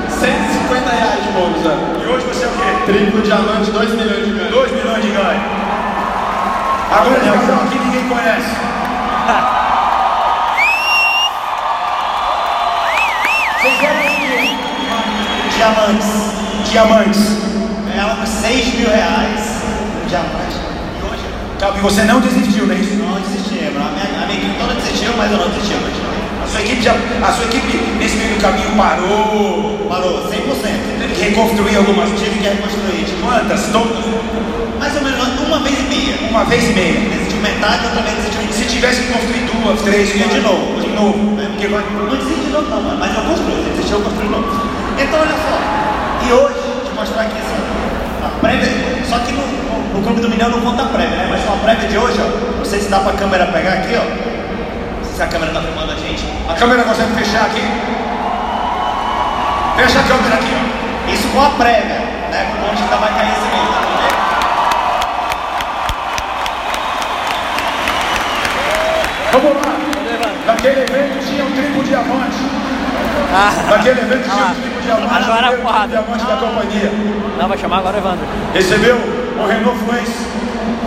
[0.09, 1.77] 150 reais de bônus, né?
[2.03, 2.91] E hoje você é o quê?
[2.91, 4.51] Triplo diamante, 2 milhões de ganho.
[4.51, 5.41] 2 milhões de ganho.
[6.91, 8.76] Agora esse casal aqui ninguém conhece.
[15.57, 16.07] Diamantes.
[16.69, 17.21] Diamantes.
[17.89, 19.41] Ganhava 6 mil reais.
[20.03, 20.57] Um diamante.
[21.01, 21.23] E hoje
[21.59, 22.93] Calma, e você não desistiu, é isso?
[22.95, 23.75] não desistimos.
[23.75, 25.73] A minha, a minha equipe toda desistiu, mas eu não desisti.
[25.73, 26.17] continuei.
[26.43, 29.87] A sua equipe, já, a sua equipe nesse meio do caminho parou.
[29.89, 30.29] Parou, 100%.
[30.99, 32.09] Teve que reconstruir algumas.
[32.09, 33.03] Tive que reconstruir.
[33.05, 33.65] Tipo, Quantas?
[33.73, 34.05] Todas?
[34.79, 36.29] mais ou menos uma vez e meia.
[36.29, 36.99] Uma vez e meia.
[37.09, 38.53] Desistiu metade, eu também desistiu.
[38.53, 40.81] Se tivesse que construir duas, três, quatro, de novo.
[40.81, 41.17] De novo.
[41.35, 41.47] né?
[41.51, 41.83] Porque vai.
[41.97, 43.63] Não desisti de novo, não, mano, mas eu construí.
[43.63, 44.76] Se desistiu, eu construí de novo.
[44.99, 45.57] Então, olha só.
[46.27, 46.55] E hoje,
[46.85, 48.71] te mostrar aqui assim, a prévia.
[49.07, 49.43] Só que no,
[49.93, 51.27] no Clube do Milhão não conta prévia, né?
[51.29, 52.57] Mas a prévia de hoje, ó.
[52.57, 54.03] Não sei se dá pra câmera pegar aqui, ó.
[54.97, 56.25] Não sei se a câmera tá filmando a gente.
[56.49, 57.61] A câmera consegue fechar aqui?
[59.77, 61.11] Fecha a câmera aqui, ó.
[61.11, 61.99] Isso com a prévia,
[62.31, 62.47] né?
[62.51, 63.97] Com o monte ainda vai cair esse meio, tá vendo?
[69.31, 69.77] Vamos lá.
[70.47, 72.66] Naquele evento tinha um triplo diamante.
[73.33, 75.23] Ah, Naquele evento tinha Ah, um triplo diamante.
[75.23, 75.87] agora a porrada.
[75.87, 76.91] diamante da companhia.
[77.39, 78.25] não, vai chamar agora o Evandro.
[78.53, 80.27] Recebeu o Renault Fluence.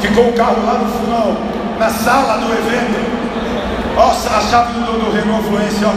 [0.00, 1.36] Ficou o carro lá no final,
[1.78, 3.10] na sala do evento.
[3.96, 5.92] Ó, a chave do, do Renault Fluence, ó.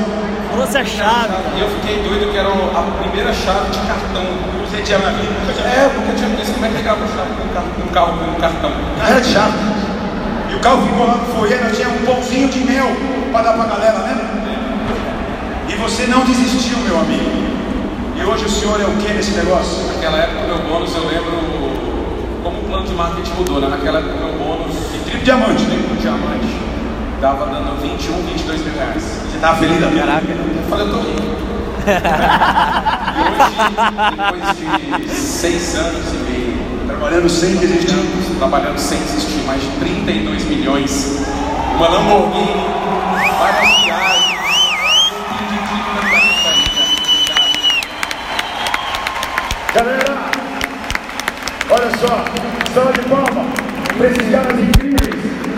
[0.53, 1.33] Trouxe a chave.
[1.55, 4.23] E eu fiquei doido que era a primeira chave de cartão.
[4.69, 5.31] Você tinha na vida.
[5.39, 7.87] nunca tinha- É, porque eu tinha visto como é que ligava a chave com um
[7.93, 8.71] carro, com um cartão.
[9.01, 9.53] Ah, Era de chave.
[10.51, 12.91] E o carro ficou lá no foyer, eu tinha um pãozinho de mel
[13.31, 14.25] para dar pra galera, lembra?
[15.83, 17.29] Você não desistiu, meu amigo.
[18.15, 19.85] E hoje o senhor é o que nesse negócio?
[19.93, 21.33] Naquela época, meu bônus, eu lembro
[22.41, 23.67] como o plano de marketing mudou, né?
[23.67, 25.75] Naquela época, meu bônus De triplo diamante, né?
[25.75, 26.63] de diamante
[27.19, 29.03] dava dando 21, 22 mil reais.
[29.03, 30.05] Você tava feliz da vida?
[30.05, 30.25] Caraca.
[30.27, 31.21] Eu falei, eu tô rico.
[33.13, 33.55] e hoje,
[34.15, 36.53] depois de seis anos e meio,
[36.87, 37.91] Trabalhando sem desistir.
[37.91, 41.25] anos, trabalhando sem desistir, mais de 32 milhões,
[41.75, 42.65] uma Lamborghini,
[49.75, 50.15] Galera,
[51.71, 52.23] olha só,
[52.75, 53.43] salva de palma
[53.97, 55.15] para esses caras incríveis.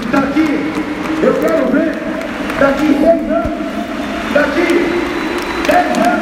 [0.10, 0.73] Daqui,
[1.21, 1.93] eu quero ver,
[2.58, 3.60] daqui 10 anos,
[4.34, 4.69] daqui
[5.67, 6.14] 10 anos,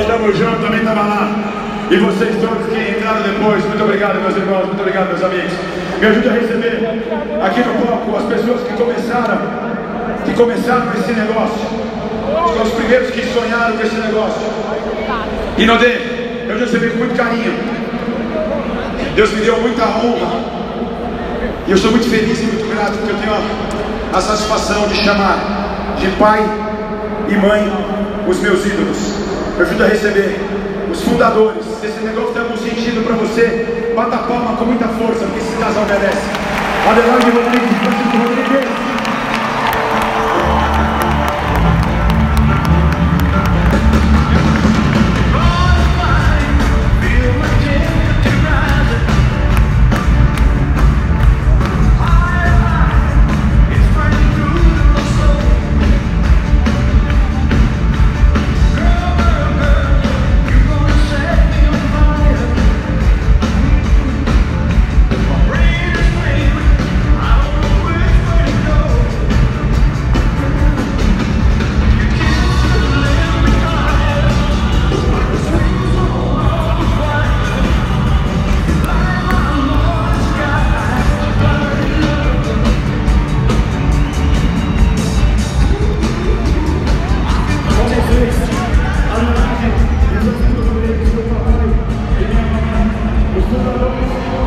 [0.00, 1.30] estamos juntos, também estava lá.
[1.90, 5.52] E vocês todos que entraram depois, muito obrigado, meus irmãos, muito obrigado, meus amigos.
[6.00, 7.02] Me ajude a receber
[7.44, 9.38] aqui no palco as pessoas que começaram,
[10.24, 11.90] que começaram esse negócio.
[12.54, 14.42] São os primeiros que sonharam com esse negócio.
[15.58, 15.98] E Nodê,
[16.48, 17.52] eu recebi com muito carinho.
[19.14, 20.60] Deus me deu muita honra.
[21.66, 23.34] E eu sou muito feliz e muito grato porque eu tenho
[24.12, 26.40] a satisfação de chamar de pai
[27.28, 27.72] e mãe
[28.26, 29.29] os meus ídolos.
[29.60, 30.40] Eu ajudo a receber
[30.90, 31.62] os fundadores.
[31.78, 35.84] Se esse negócio algum sentido para você, bata palma com muita força, porque esse casal
[35.84, 36.22] merece.
[36.88, 38.89] Adelaide Rodrigues, Francisco Rodrigues.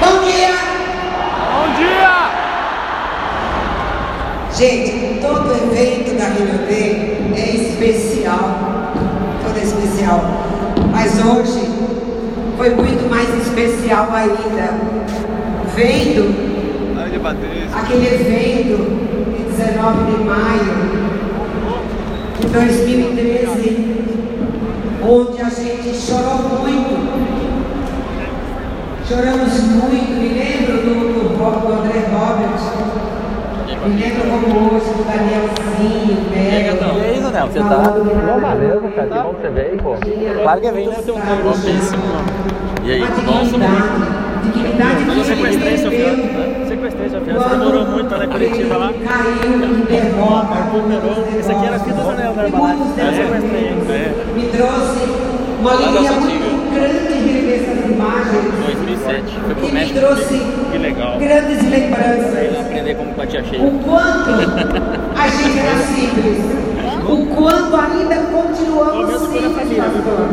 [0.00, 0.54] Bom dia!
[1.50, 2.14] Bom dia!
[4.52, 6.72] Gente, todo evento da Rio D
[7.40, 8.92] é especial.
[9.44, 10.20] Todo é especial.
[10.92, 11.68] Mas hoje
[12.56, 14.94] foi muito mais especial ainda.
[15.74, 16.22] Vendo
[17.74, 18.76] aquele evento
[19.36, 20.74] de 19 de maio
[22.38, 23.94] de 2013,
[25.02, 26.94] onde a gente chorou muito.
[29.08, 32.64] Choramos muito, me lembro do, do, Ro- do André Roberts,
[33.86, 36.96] me lembro como hoje do Danielzinho, E aí, Gatão?
[36.96, 37.46] E aí, Zanel?
[37.48, 37.66] Você tá?
[37.66, 39.08] Não, valeu, cara.
[39.08, 39.94] Que bom que você veio, pô.
[40.42, 40.96] Claro que vem, né?
[41.06, 41.54] Bom
[42.84, 43.42] E aí, bom?
[44.42, 46.64] dignidade Mas eu sequestrei seu fiança, né?
[46.66, 47.40] Sequestrei seu fiança.
[47.40, 48.92] Você demorou muito na coletiva lá.
[48.92, 49.58] Caiu
[50.54, 51.38] Recuperou.
[51.38, 53.00] Esse aqui era aqui do Zanel da Herbalife.
[53.00, 53.64] Eu sequestrei?
[53.90, 54.14] É.
[54.34, 55.08] me trouxe
[55.60, 56.44] uma alegria Santiga.
[56.44, 59.40] muito grande rever essas imagens 2007.
[59.44, 60.00] Foi pro México.
[60.72, 61.18] Que legal.
[61.18, 62.60] grandes lembranças.
[62.60, 63.66] aprender como batia cheio.
[63.66, 64.30] O quanto
[65.24, 66.38] a gente era simples,
[67.08, 70.28] o quanto ainda continuamos simples, pastor.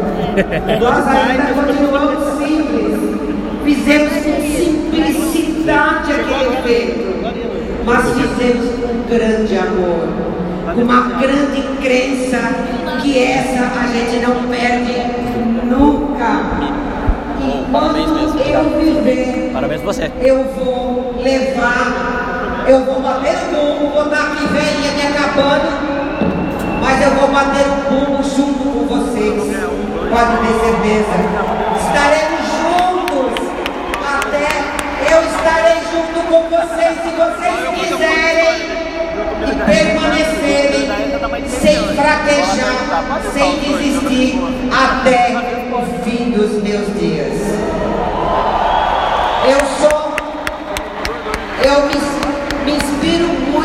[0.81, 2.91] Nós ainda continuamos simples.
[3.63, 7.01] Fizemos com simplicidade aquele evento,
[7.85, 10.07] mas fizemos com grande amor,
[10.75, 12.39] com uma grande crença
[13.01, 14.95] que essa a gente não perde
[15.65, 16.29] nunca.
[17.43, 20.11] Enquanto eu viver, Parabéns pra você.
[20.21, 22.30] eu vou levar,
[22.67, 25.69] eu vou bater o bumbo, vou estar aqui velhinha me acabando,
[26.81, 29.41] mas eu vou bater o bumbo junto com vocês.
[30.09, 31.15] Pode ter certeza.
[31.79, 33.41] Estaremos juntos
[34.05, 34.81] até
[35.13, 38.71] eu estarei junto com vocês se vocês quiserem
[39.41, 40.91] e permanecerem
[41.47, 44.39] sem fraquejar, sem desistir
[44.71, 45.19] até
[45.71, 47.41] o fim dos meus dias.
[49.43, 50.13] Eu sou,
[51.63, 52.30] eu me,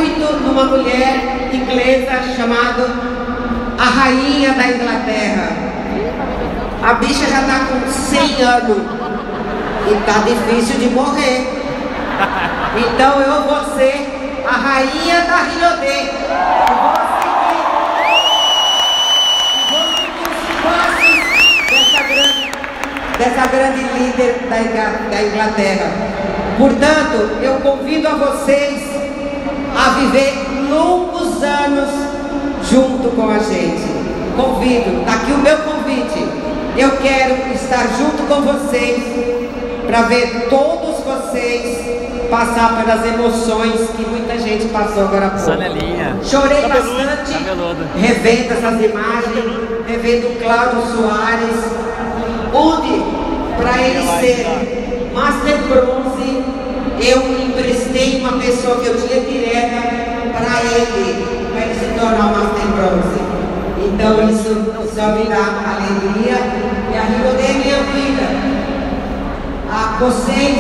[0.07, 2.87] muito numa mulher inglesa chamada
[3.79, 5.49] a Rainha da Inglaterra.
[6.83, 8.79] A bicha já está com 100 anos
[9.91, 11.47] e tá difícil de morrer.
[12.77, 16.11] Então eu vou ser a Rainha da Rinodê.
[20.23, 21.17] Os passos
[23.19, 24.47] dessa grande líder
[25.11, 25.91] da Inglaterra.
[26.59, 28.76] Portanto, eu convido a vocês
[29.87, 30.35] a viver
[30.69, 31.89] longos anos
[32.69, 33.87] junto com a gente.
[34.37, 36.27] Convido, está aqui o meu convite.
[36.77, 39.01] Eu quero estar junto com vocês
[39.87, 45.45] para ver todos vocês passar pelas emoções que muita gente passou agora há pouco.
[45.45, 46.17] Sanelinha.
[46.25, 46.97] Chorei Cabeludo.
[46.97, 47.87] bastante Cabeludo.
[47.95, 49.45] revendo essas imagens,
[49.87, 51.57] revendo o Cláudio Soares,
[52.53, 53.05] onde,
[53.57, 56.45] para ele ser Master Bronze,
[57.01, 59.83] eu emprestei uma pessoa que eu tinha direta
[60.33, 63.21] para ele, para ele se tornar Master Bronze.
[63.79, 66.39] Então isso só me dá alegria
[66.91, 68.27] e a Rio é minha vida.
[69.71, 70.59] A vocês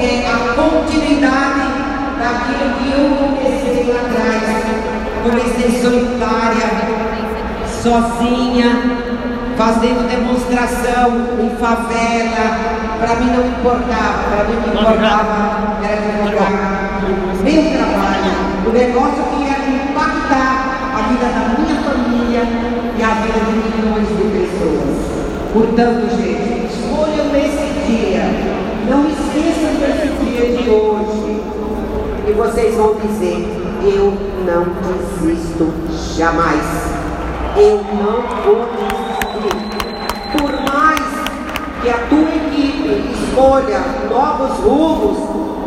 [0.00, 1.68] é a continuidade
[2.18, 4.48] daquilo que eu comecei lá atrás.
[5.22, 6.68] Comecei solitária,
[7.82, 9.07] sozinha,
[9.58, 11.10] fazendo demonstração
[11.42, 12.78] em favela.
[12.98, 16.88] Para mim não importava, para mim o que importava era divulgar
[17.42, 18.34] meu trabalho,
[18.66, 19.56] o negócio que ia
[19.90, 22.42] impactar a vida da minha família
[22.96, 23.68] e a vida de
[25.52, 28.22] Portanto, gente, escolham esse dia.
[28.88, 31.42] Não esqueçam desse dia de hoje.
[32.28, 33.48] E vocês vão dizer:
[33.82, 34.12] Eu
[34.44, 35.72] não desisto
[36.16, 36.62] jamais.
[37.56, 39.18] Eu não vou desistir.
[40.36, 41.00] Por mais
[41.82, 43.80] que a tua equipe escolha
[44.10, 45.18] novos rumos,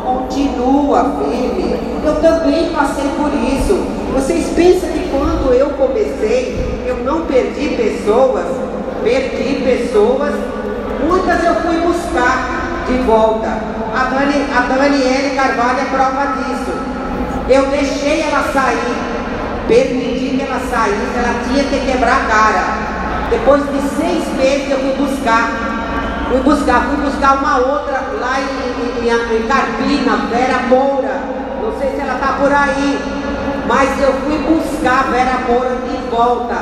[0.03, 1.79] continua firme.
[2.03, 3.75] Eu também passei por isso.
[4.13, 8.45] Vocês pensam que quando eu comecei, eu não perdi pessoas?
[9.03, 10.33] Perdi pessoas.
[11.07, 13.47] Muitas eu fui buscar de volta.
[13.47, 16.71] A, Dani, a Daniele Carvalho é prova disso.
[17.49, 18.95] Eu deixei ela sair,
[19.67, 22.91] permiti que ela saísse, ela tinha que quebrar a cara.
[23.29, 25.70] Depois de seis meses eu fui buscar
[26.31, 31.19] Fui buscar, fui buscar uma outra lá em, em, em Carpina, Vera Moura.
[31.61, 32.97] Não sei se ela está por aí.
[33.67, 36.55] Mas eu fui buscar Vera Moura de volta.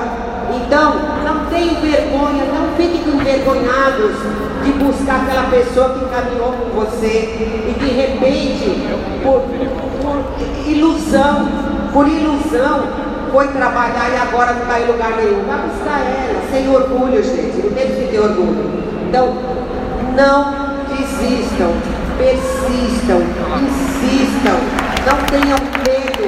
[0.55, 4.15] Então, não tenham vergonha, não fiquem envergonhados
[4.63, 8.87] de buscar aquela pessoa que caminhou com você e de repente,
[9.21, 9.43] por,
[10.01, 11.47] por ilusão,
[11.93, 12.87] por ilusão,
[13.31, 15.45] foi trabalhar e agora não está em lugar nenhum.
[15.45, 17.61] Vai buscar ela, sem orgulho, gente.
[17.63, 18.79] Não tem que ter orgulho.
[19.07, 19.58] Então,
[20.19, 20.51] não
[20.89, 21.71] desistam,
[22.17, 23.21] persistam,
[23.63, 24.59] insistam,
[25.07, 25.57] não tenham
[25.87, 26.25] medo.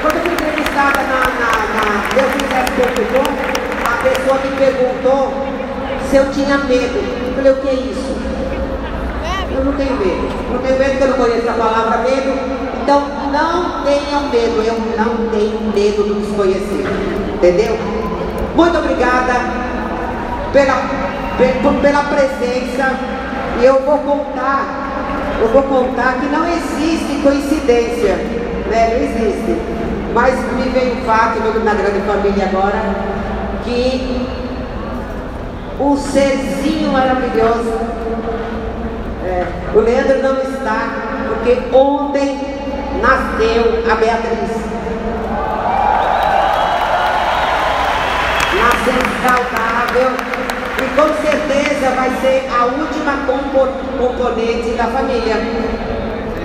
[0.00, 2.32] Quando eu fui entrevistada na, na, na Deus
[3.84, 5.34] a pessoa me perguntou
[6.10, 6.98] se eu tinha medo.
[7.26, 8.16] Eu falei, o que é isso?
[9.54, 10.52] Eu não tenho medo.
[10.52, 12.32] Não tenho medo porque eu não conheço a palavra medo.
[12.82, 14.62] Então, não tenham medo.
[14.64, 16.88] Eu não tenho medo do desconhecido.
[17.34, 17.76] Entendeu?
[18.56, 19.34] Muito obrigada
[20.52, 21.01] pela
[21.80, 22.94] pela presença.
[23.60, 28.16] E eu vou contar, eu vou contar que não existe coincidência,
[28.70, 28.88] né?
[28.90, 29.60] Não existe.
[30.14, 32.82] Mas me veio o fato na grande família agora
[33.64, 34.26] que
[35.80, 37.92] um serzinho maravilhoso.
[39.24, 40.88] É, o Leandro não está,
[41.28, 42.40] porque ontem
[43.00, 44.62] nasceu a Beatriz.
[48.54, 50.51] Nasceu saudável
[50.96, 53.12] com certeza vai ser a última
[53.98, 55.36] componente da família.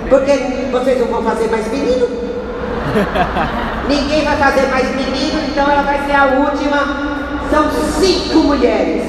[0.08, 0.32] Porque
[0.70, 2.08] vocês não vão fazer mais menino?
[3.88, 7.18] Ninguém vai fazer mais menino, então ela vai ser a última.
[7.50, 7.70] São
[8.00, 9.04] cinco mulheres.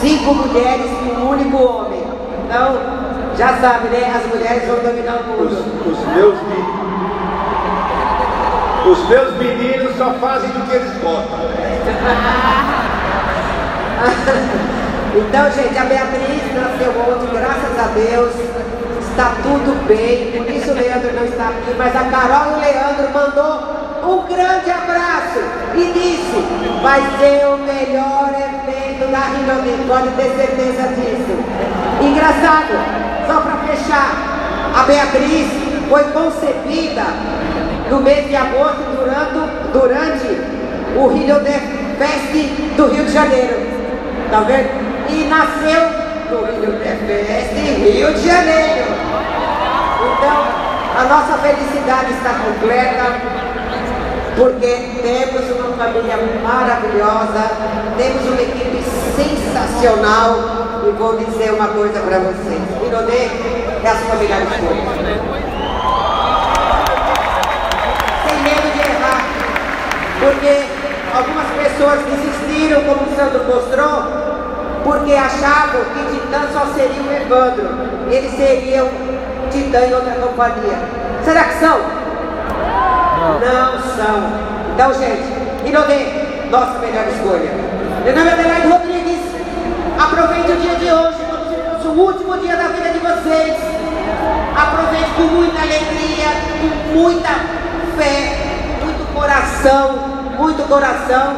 [0.00, 2.02] Cinco mulheres e um único homem.
[2.46, 2.78] Então,
[3.36, 4.12] já sabe, né?
[4.14, 5.44] As mulheres vão dominar o mundo.
[5.44, 5.58] Os,
[5.92, 6.80] os meus meninos.
[8.86, 11.38] Os meus meninos só fazem do que eles gostam.
[15.14, 18.32] então, gente, a Beatriz nasceu ontem, graças a Deus.
[19.10, 22.60] Está tudo bem, por isso o Leandro não está aqui, mas a Carol e o
[22.60, 25.40] Leandro mandou um grande abraço
[25.74, 31.36] e disse, vai ser o melhor evento da Rinodê, pode ter certeza disso.
[32.00, 32.72] Engraçado,
[33.26, 34.40] só para fechar,
[34.74, 35.48] a Beatriz
[35.88, 37.02] foi concebida
[37.90, 40.60] no mês de agosto durante, durante
[40.96, 43.79] o Rio de Fest do Rio de Janeiro.
[44.30, 44.70] Tá vendo?
[45.08, 45.82] E nasceu
[46.30, 48.84] no Rio de Rio de Janeiro.
[50.00, 50.44] Então,
[50.96, 53.16] a nossa felicidade está completa,
[54.36, 57.50] porque temos uma família maravilhosa,
[57.98, 58.84] temos uma equipe
[59.16, 60.60] sensacional.
[60.86, 63.30] E vou dizer uma coisa para vocês: Ironê
[63.82, 65.20] é a sua melhor escolha.
[68.28, 69.26] Sem medo de errar,
[70.20, 70.79] porque
[71.12, 74.04] Algumas pessoas desistiram, como o Sandro mostrou,
[74.84, 77.68] porque achavam que Titã só seria o Evandro.
[78.08, 78.88] Eles seriam
[79.50, 80.78] Titã em outra companhia.
[81.24, 81.78] Será que são?
[83.18, 84.50] Não, Não são.
[84.72, 85.24] Então, gente,
[85.66, 86.06] Inodê,
[86.48, 87.50] nossa melhor escolha.
[88.04, 89.20] Meu nome é Adelaide Rodrigues.
[89.98, 93.56] Aproveite o dia de hoje, como se fosse o último dia da vida de vocês.
[94.56, 96.28] Aproveite com muita alegria,
[96.60, 97.28] com muita
[97.98, 98.36] fé,
[98.80, 100.09] muito coração
[100.40, 101.36] muito coração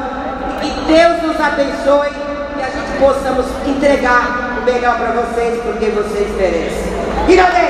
[0.62, 2.12] e que Deus nos abençoe
[2.56, 6.92] e a gente possamos entregar o melhor para vocês, porque vocês merecem.
[7.28, 7.66] Irade,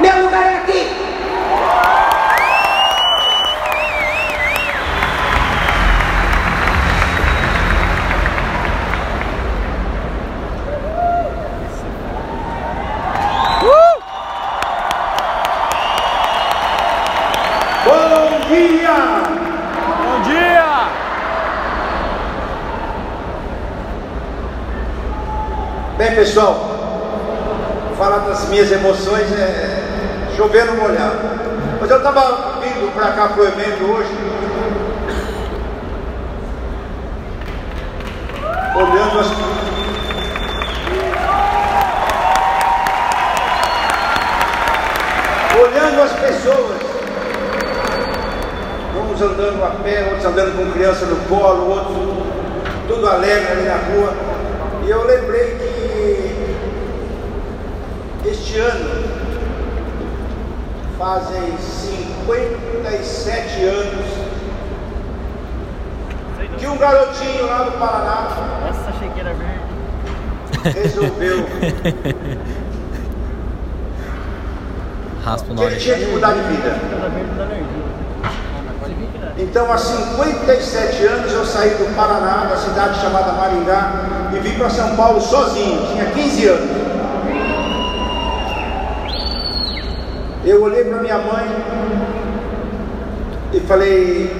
[0.00, 1.03] meu lugar é aqui.
[26.04, 26.54] Bem, pessoal,
[27.96, 31.16] falar das minhas emoções é chover no molhado.
[31.80, 34.10] Mas eu estava vindo para cá para o evento hoje.
[38.76, 39.26] olhando as
[45.58, 46.80] olhando as pessoas,
[49.10, 52.26] uns andando a pé, outros andando com criança no colo, outros
[52.88, 54.12] tudo alegre ali na rua.
[54.84, 55.63] E eu lembrei que
[58.54, 59.02] este ano
[60.96, 64.06] fazem 57 anos
[66.56, 68.28] que um garotinho lá do Paraná
[68.68, 69.58] Essa chequeira verde.
[70.78, 71.44] resolveu
[75.24, 76.78] Raspa o que ele tinha que mudar de vida.
[79.38, 84.68] Então, há 57 anos eu saí do Paraná, da cidade chamada Maringá, e vim para
[84.68, 86.93] São Paulo sozinho, tinha 15 anos.
[90.46, 91.46] Eu olhei para minha mãe
[93.52, 94.30] e falei: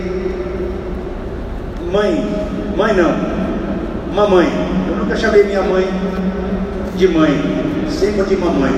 [1.91, 2.29] Mãe,
[2.77, 4.49] mãe não, mamãe.
[4.89, 5.89] Eu nunca chamei minha mãe
[6.97, 7.31] de mãe,
[7.91, 8.73] sempre de mamãe.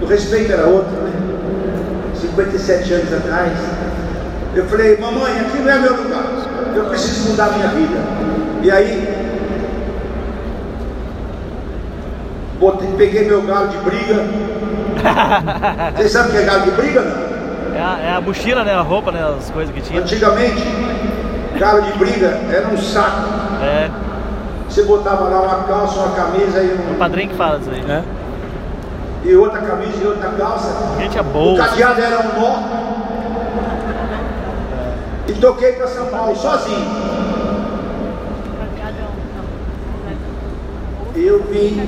[0.00, 1.12] O respeito era outro, né?
[2.20, 3.52] 57 anos atrás.
[4.54, 6.24] Eu falei, mamãe, aqui não é meu lugar.
[6.74, 7.98] Eu preciso mudar minha vida.
[8.62, 9.22] E aí,
[13.02, 14.24] peguei meu galo de briga.
[15.96, 17.76] Vocês sabem o que é galo de briga, não?
[17.76, 18.74] É a, é a mochila, né?
[18.74, 19.20] A roupa, né?
[19.38, 20.00] As coisas que tinha.
[20.00, 20.62] Antigamente,
[21.58, 23.28] galo de briga era um saco.
[23.62, 23.90] É.
[24.68, 26.92] Você botava lá uma calça, uma camisa e um.
[26.92, 27.84] O padrinho que fala isso aí.
[27.90, 28.02] É.
[29.24, 30.96] E outra camisa e outra calça.
[30.98, 31.62] Gente, é O bolsa.
[31.64, 32.58] cadeado era um nó.
[35.28, 36.86] E toquei para São Paulo sozinho.
[41.14, 41.78] Eu vim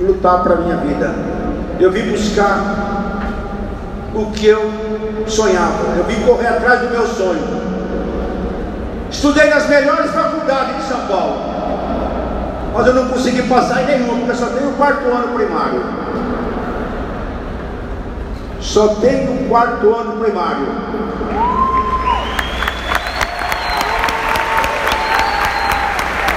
[0.00, 1.14] lutar para minha vida.
[1.78, 3.20] Eu vim buscar
[4.14, 4.70] o que eu
[5.26, 5.96] sonhava.
[5.96, 7.66] Eu vim correr atrás do meu sonho.
[9.10, 11.36] Estudei nas melhores faculdades de São Paulo.
[12.74, 15.82] Mas eu não consegui passar em nenhuma, porque só tenho o quarto ano primário.
[18.60, 20.66] Só tenho o quarto ano primário.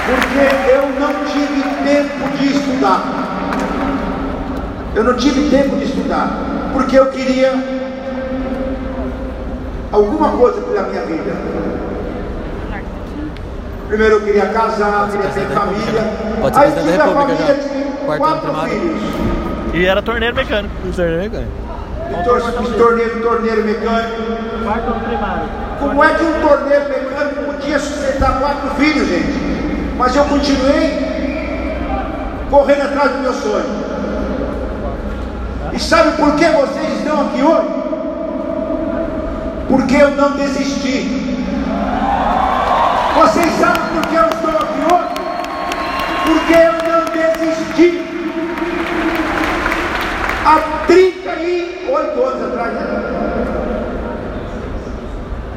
[0.06, 3.29] Porque eu não tive tempo de estudar.
[5.00, 6.28] Eu não tive tempo de estudar.
[6.74, 7.54] Porque eu queria
[9.90, 11.32] alguma coisa pela minha vida.
[13.88, 16.02] Primeiro eu queria casar, queria ter família.
[16.38, 19.00] Pode ser Aí tive da a República família, tive quatro filhos.
[19.72, 20.74] E era torneiro mecânico.
[20.94, 21.52] Torneiro mecânico.
[22.10, 24.22] Me tor- me tornei um torneiro mecânico.
[24.64, 25.48] Quarto primário.
[25.78, 29.32] Como é que um torneiro mecânico podia sustentar quatro filhos, gente?
[29.96, 31.08] Mas eu continuei
[32.50, 33.89] correndo atrás do meu sonho.
[35.72, 37.68] E sabe por que vocês estão aqui hoje?
[39.68, 41.30] Porque eu não desisti.
[43.14, 45.08] Vocês sabem por que eu estou aqui hoje?
[46.24, 48.06] Porque eu não desisti.
[50.44, 53.00] Há 38 anos atrás, né?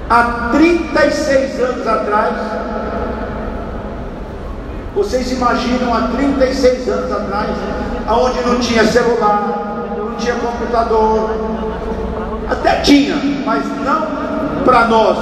[0.09, 2.36] Há 36 anos atrás,
[4.93, 7.49] vocês imaginam há 36 anos atrás,
[8.07, 9.72] aonde não tinha celular,
[10.24, 11.30] tinha computador,
[12.49, 13.15] até tinha,
[13.45, 15.17] mas não para nós.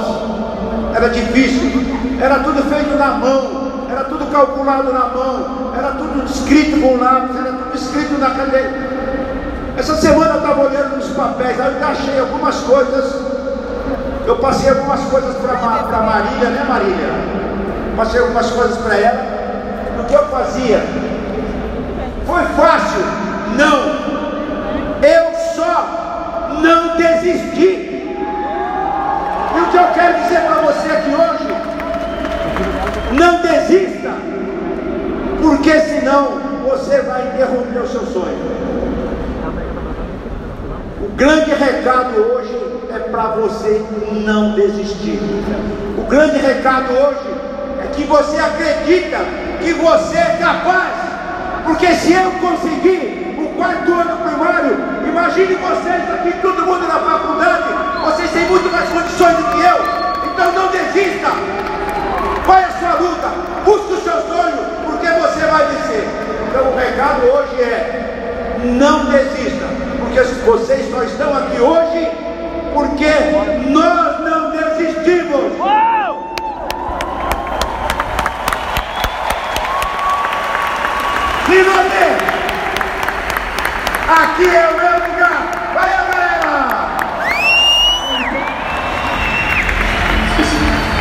[0.94, 1.70] Era difícil,
[2.20, 7.36] era tudo feito na mão, era tudo calculado na mão, era tudo escrito com lápis,
[7.36, 8.92] era tudo escrito na cadeira.
[9.76, 13.32] Essa semana eu estava olhando nos papéis, aí eu achei algumas coisas.
[14.24, 17.08] Eu passei algumas coisas para Marília, né Marília?
[17.96, 19.20] Passei algumas coisas para ela.
[19.98, 20.80] O que eu fazia?
[22.24, 23.04] Foi fácil?
[23.56, 24.01] Não.
[26.62, 28.04] Não desisti.
[29.54, 31.52] E o que eu quero dizer para você aqui hoje?
[33.18, 34.12] Não desista,
[35.42, 38.38] porque senão você vai interromper o seu sonho.
[41.02, 42.56] O grande recado hoje
[42.94, 43.84] é para você
[44.24, 45.20] não desistir.
[45.98, 47.34] O grande recado hoje
[47.84, 49.18] é que você acredita
[49.60, 50.92] que você é capaz.
[51.64, 57.64] Porque se eu conseguir o quarto ano primário, imagine vocês aqui, todo mundo na faculdade,
[58.02, 60.32] vocês têm muito mais condições do que eu.
[60.32, 61.28] Então não desista.
[62.46, 63.28] Vai a sua luta,
[63.64, 66.08] busque o seu sonho, porque você vai vencer.
[66.48, 69.66] Então o recado hoje é: não desista,
[70.00, 72.10] porque vocês só estão aqui hoje
[72.72, 73.10] porque
[73.68, 75.52] nós não desistimos.
[81.44, 82.31] Finalmente,
[84.12, 85.11] Aqui é o meu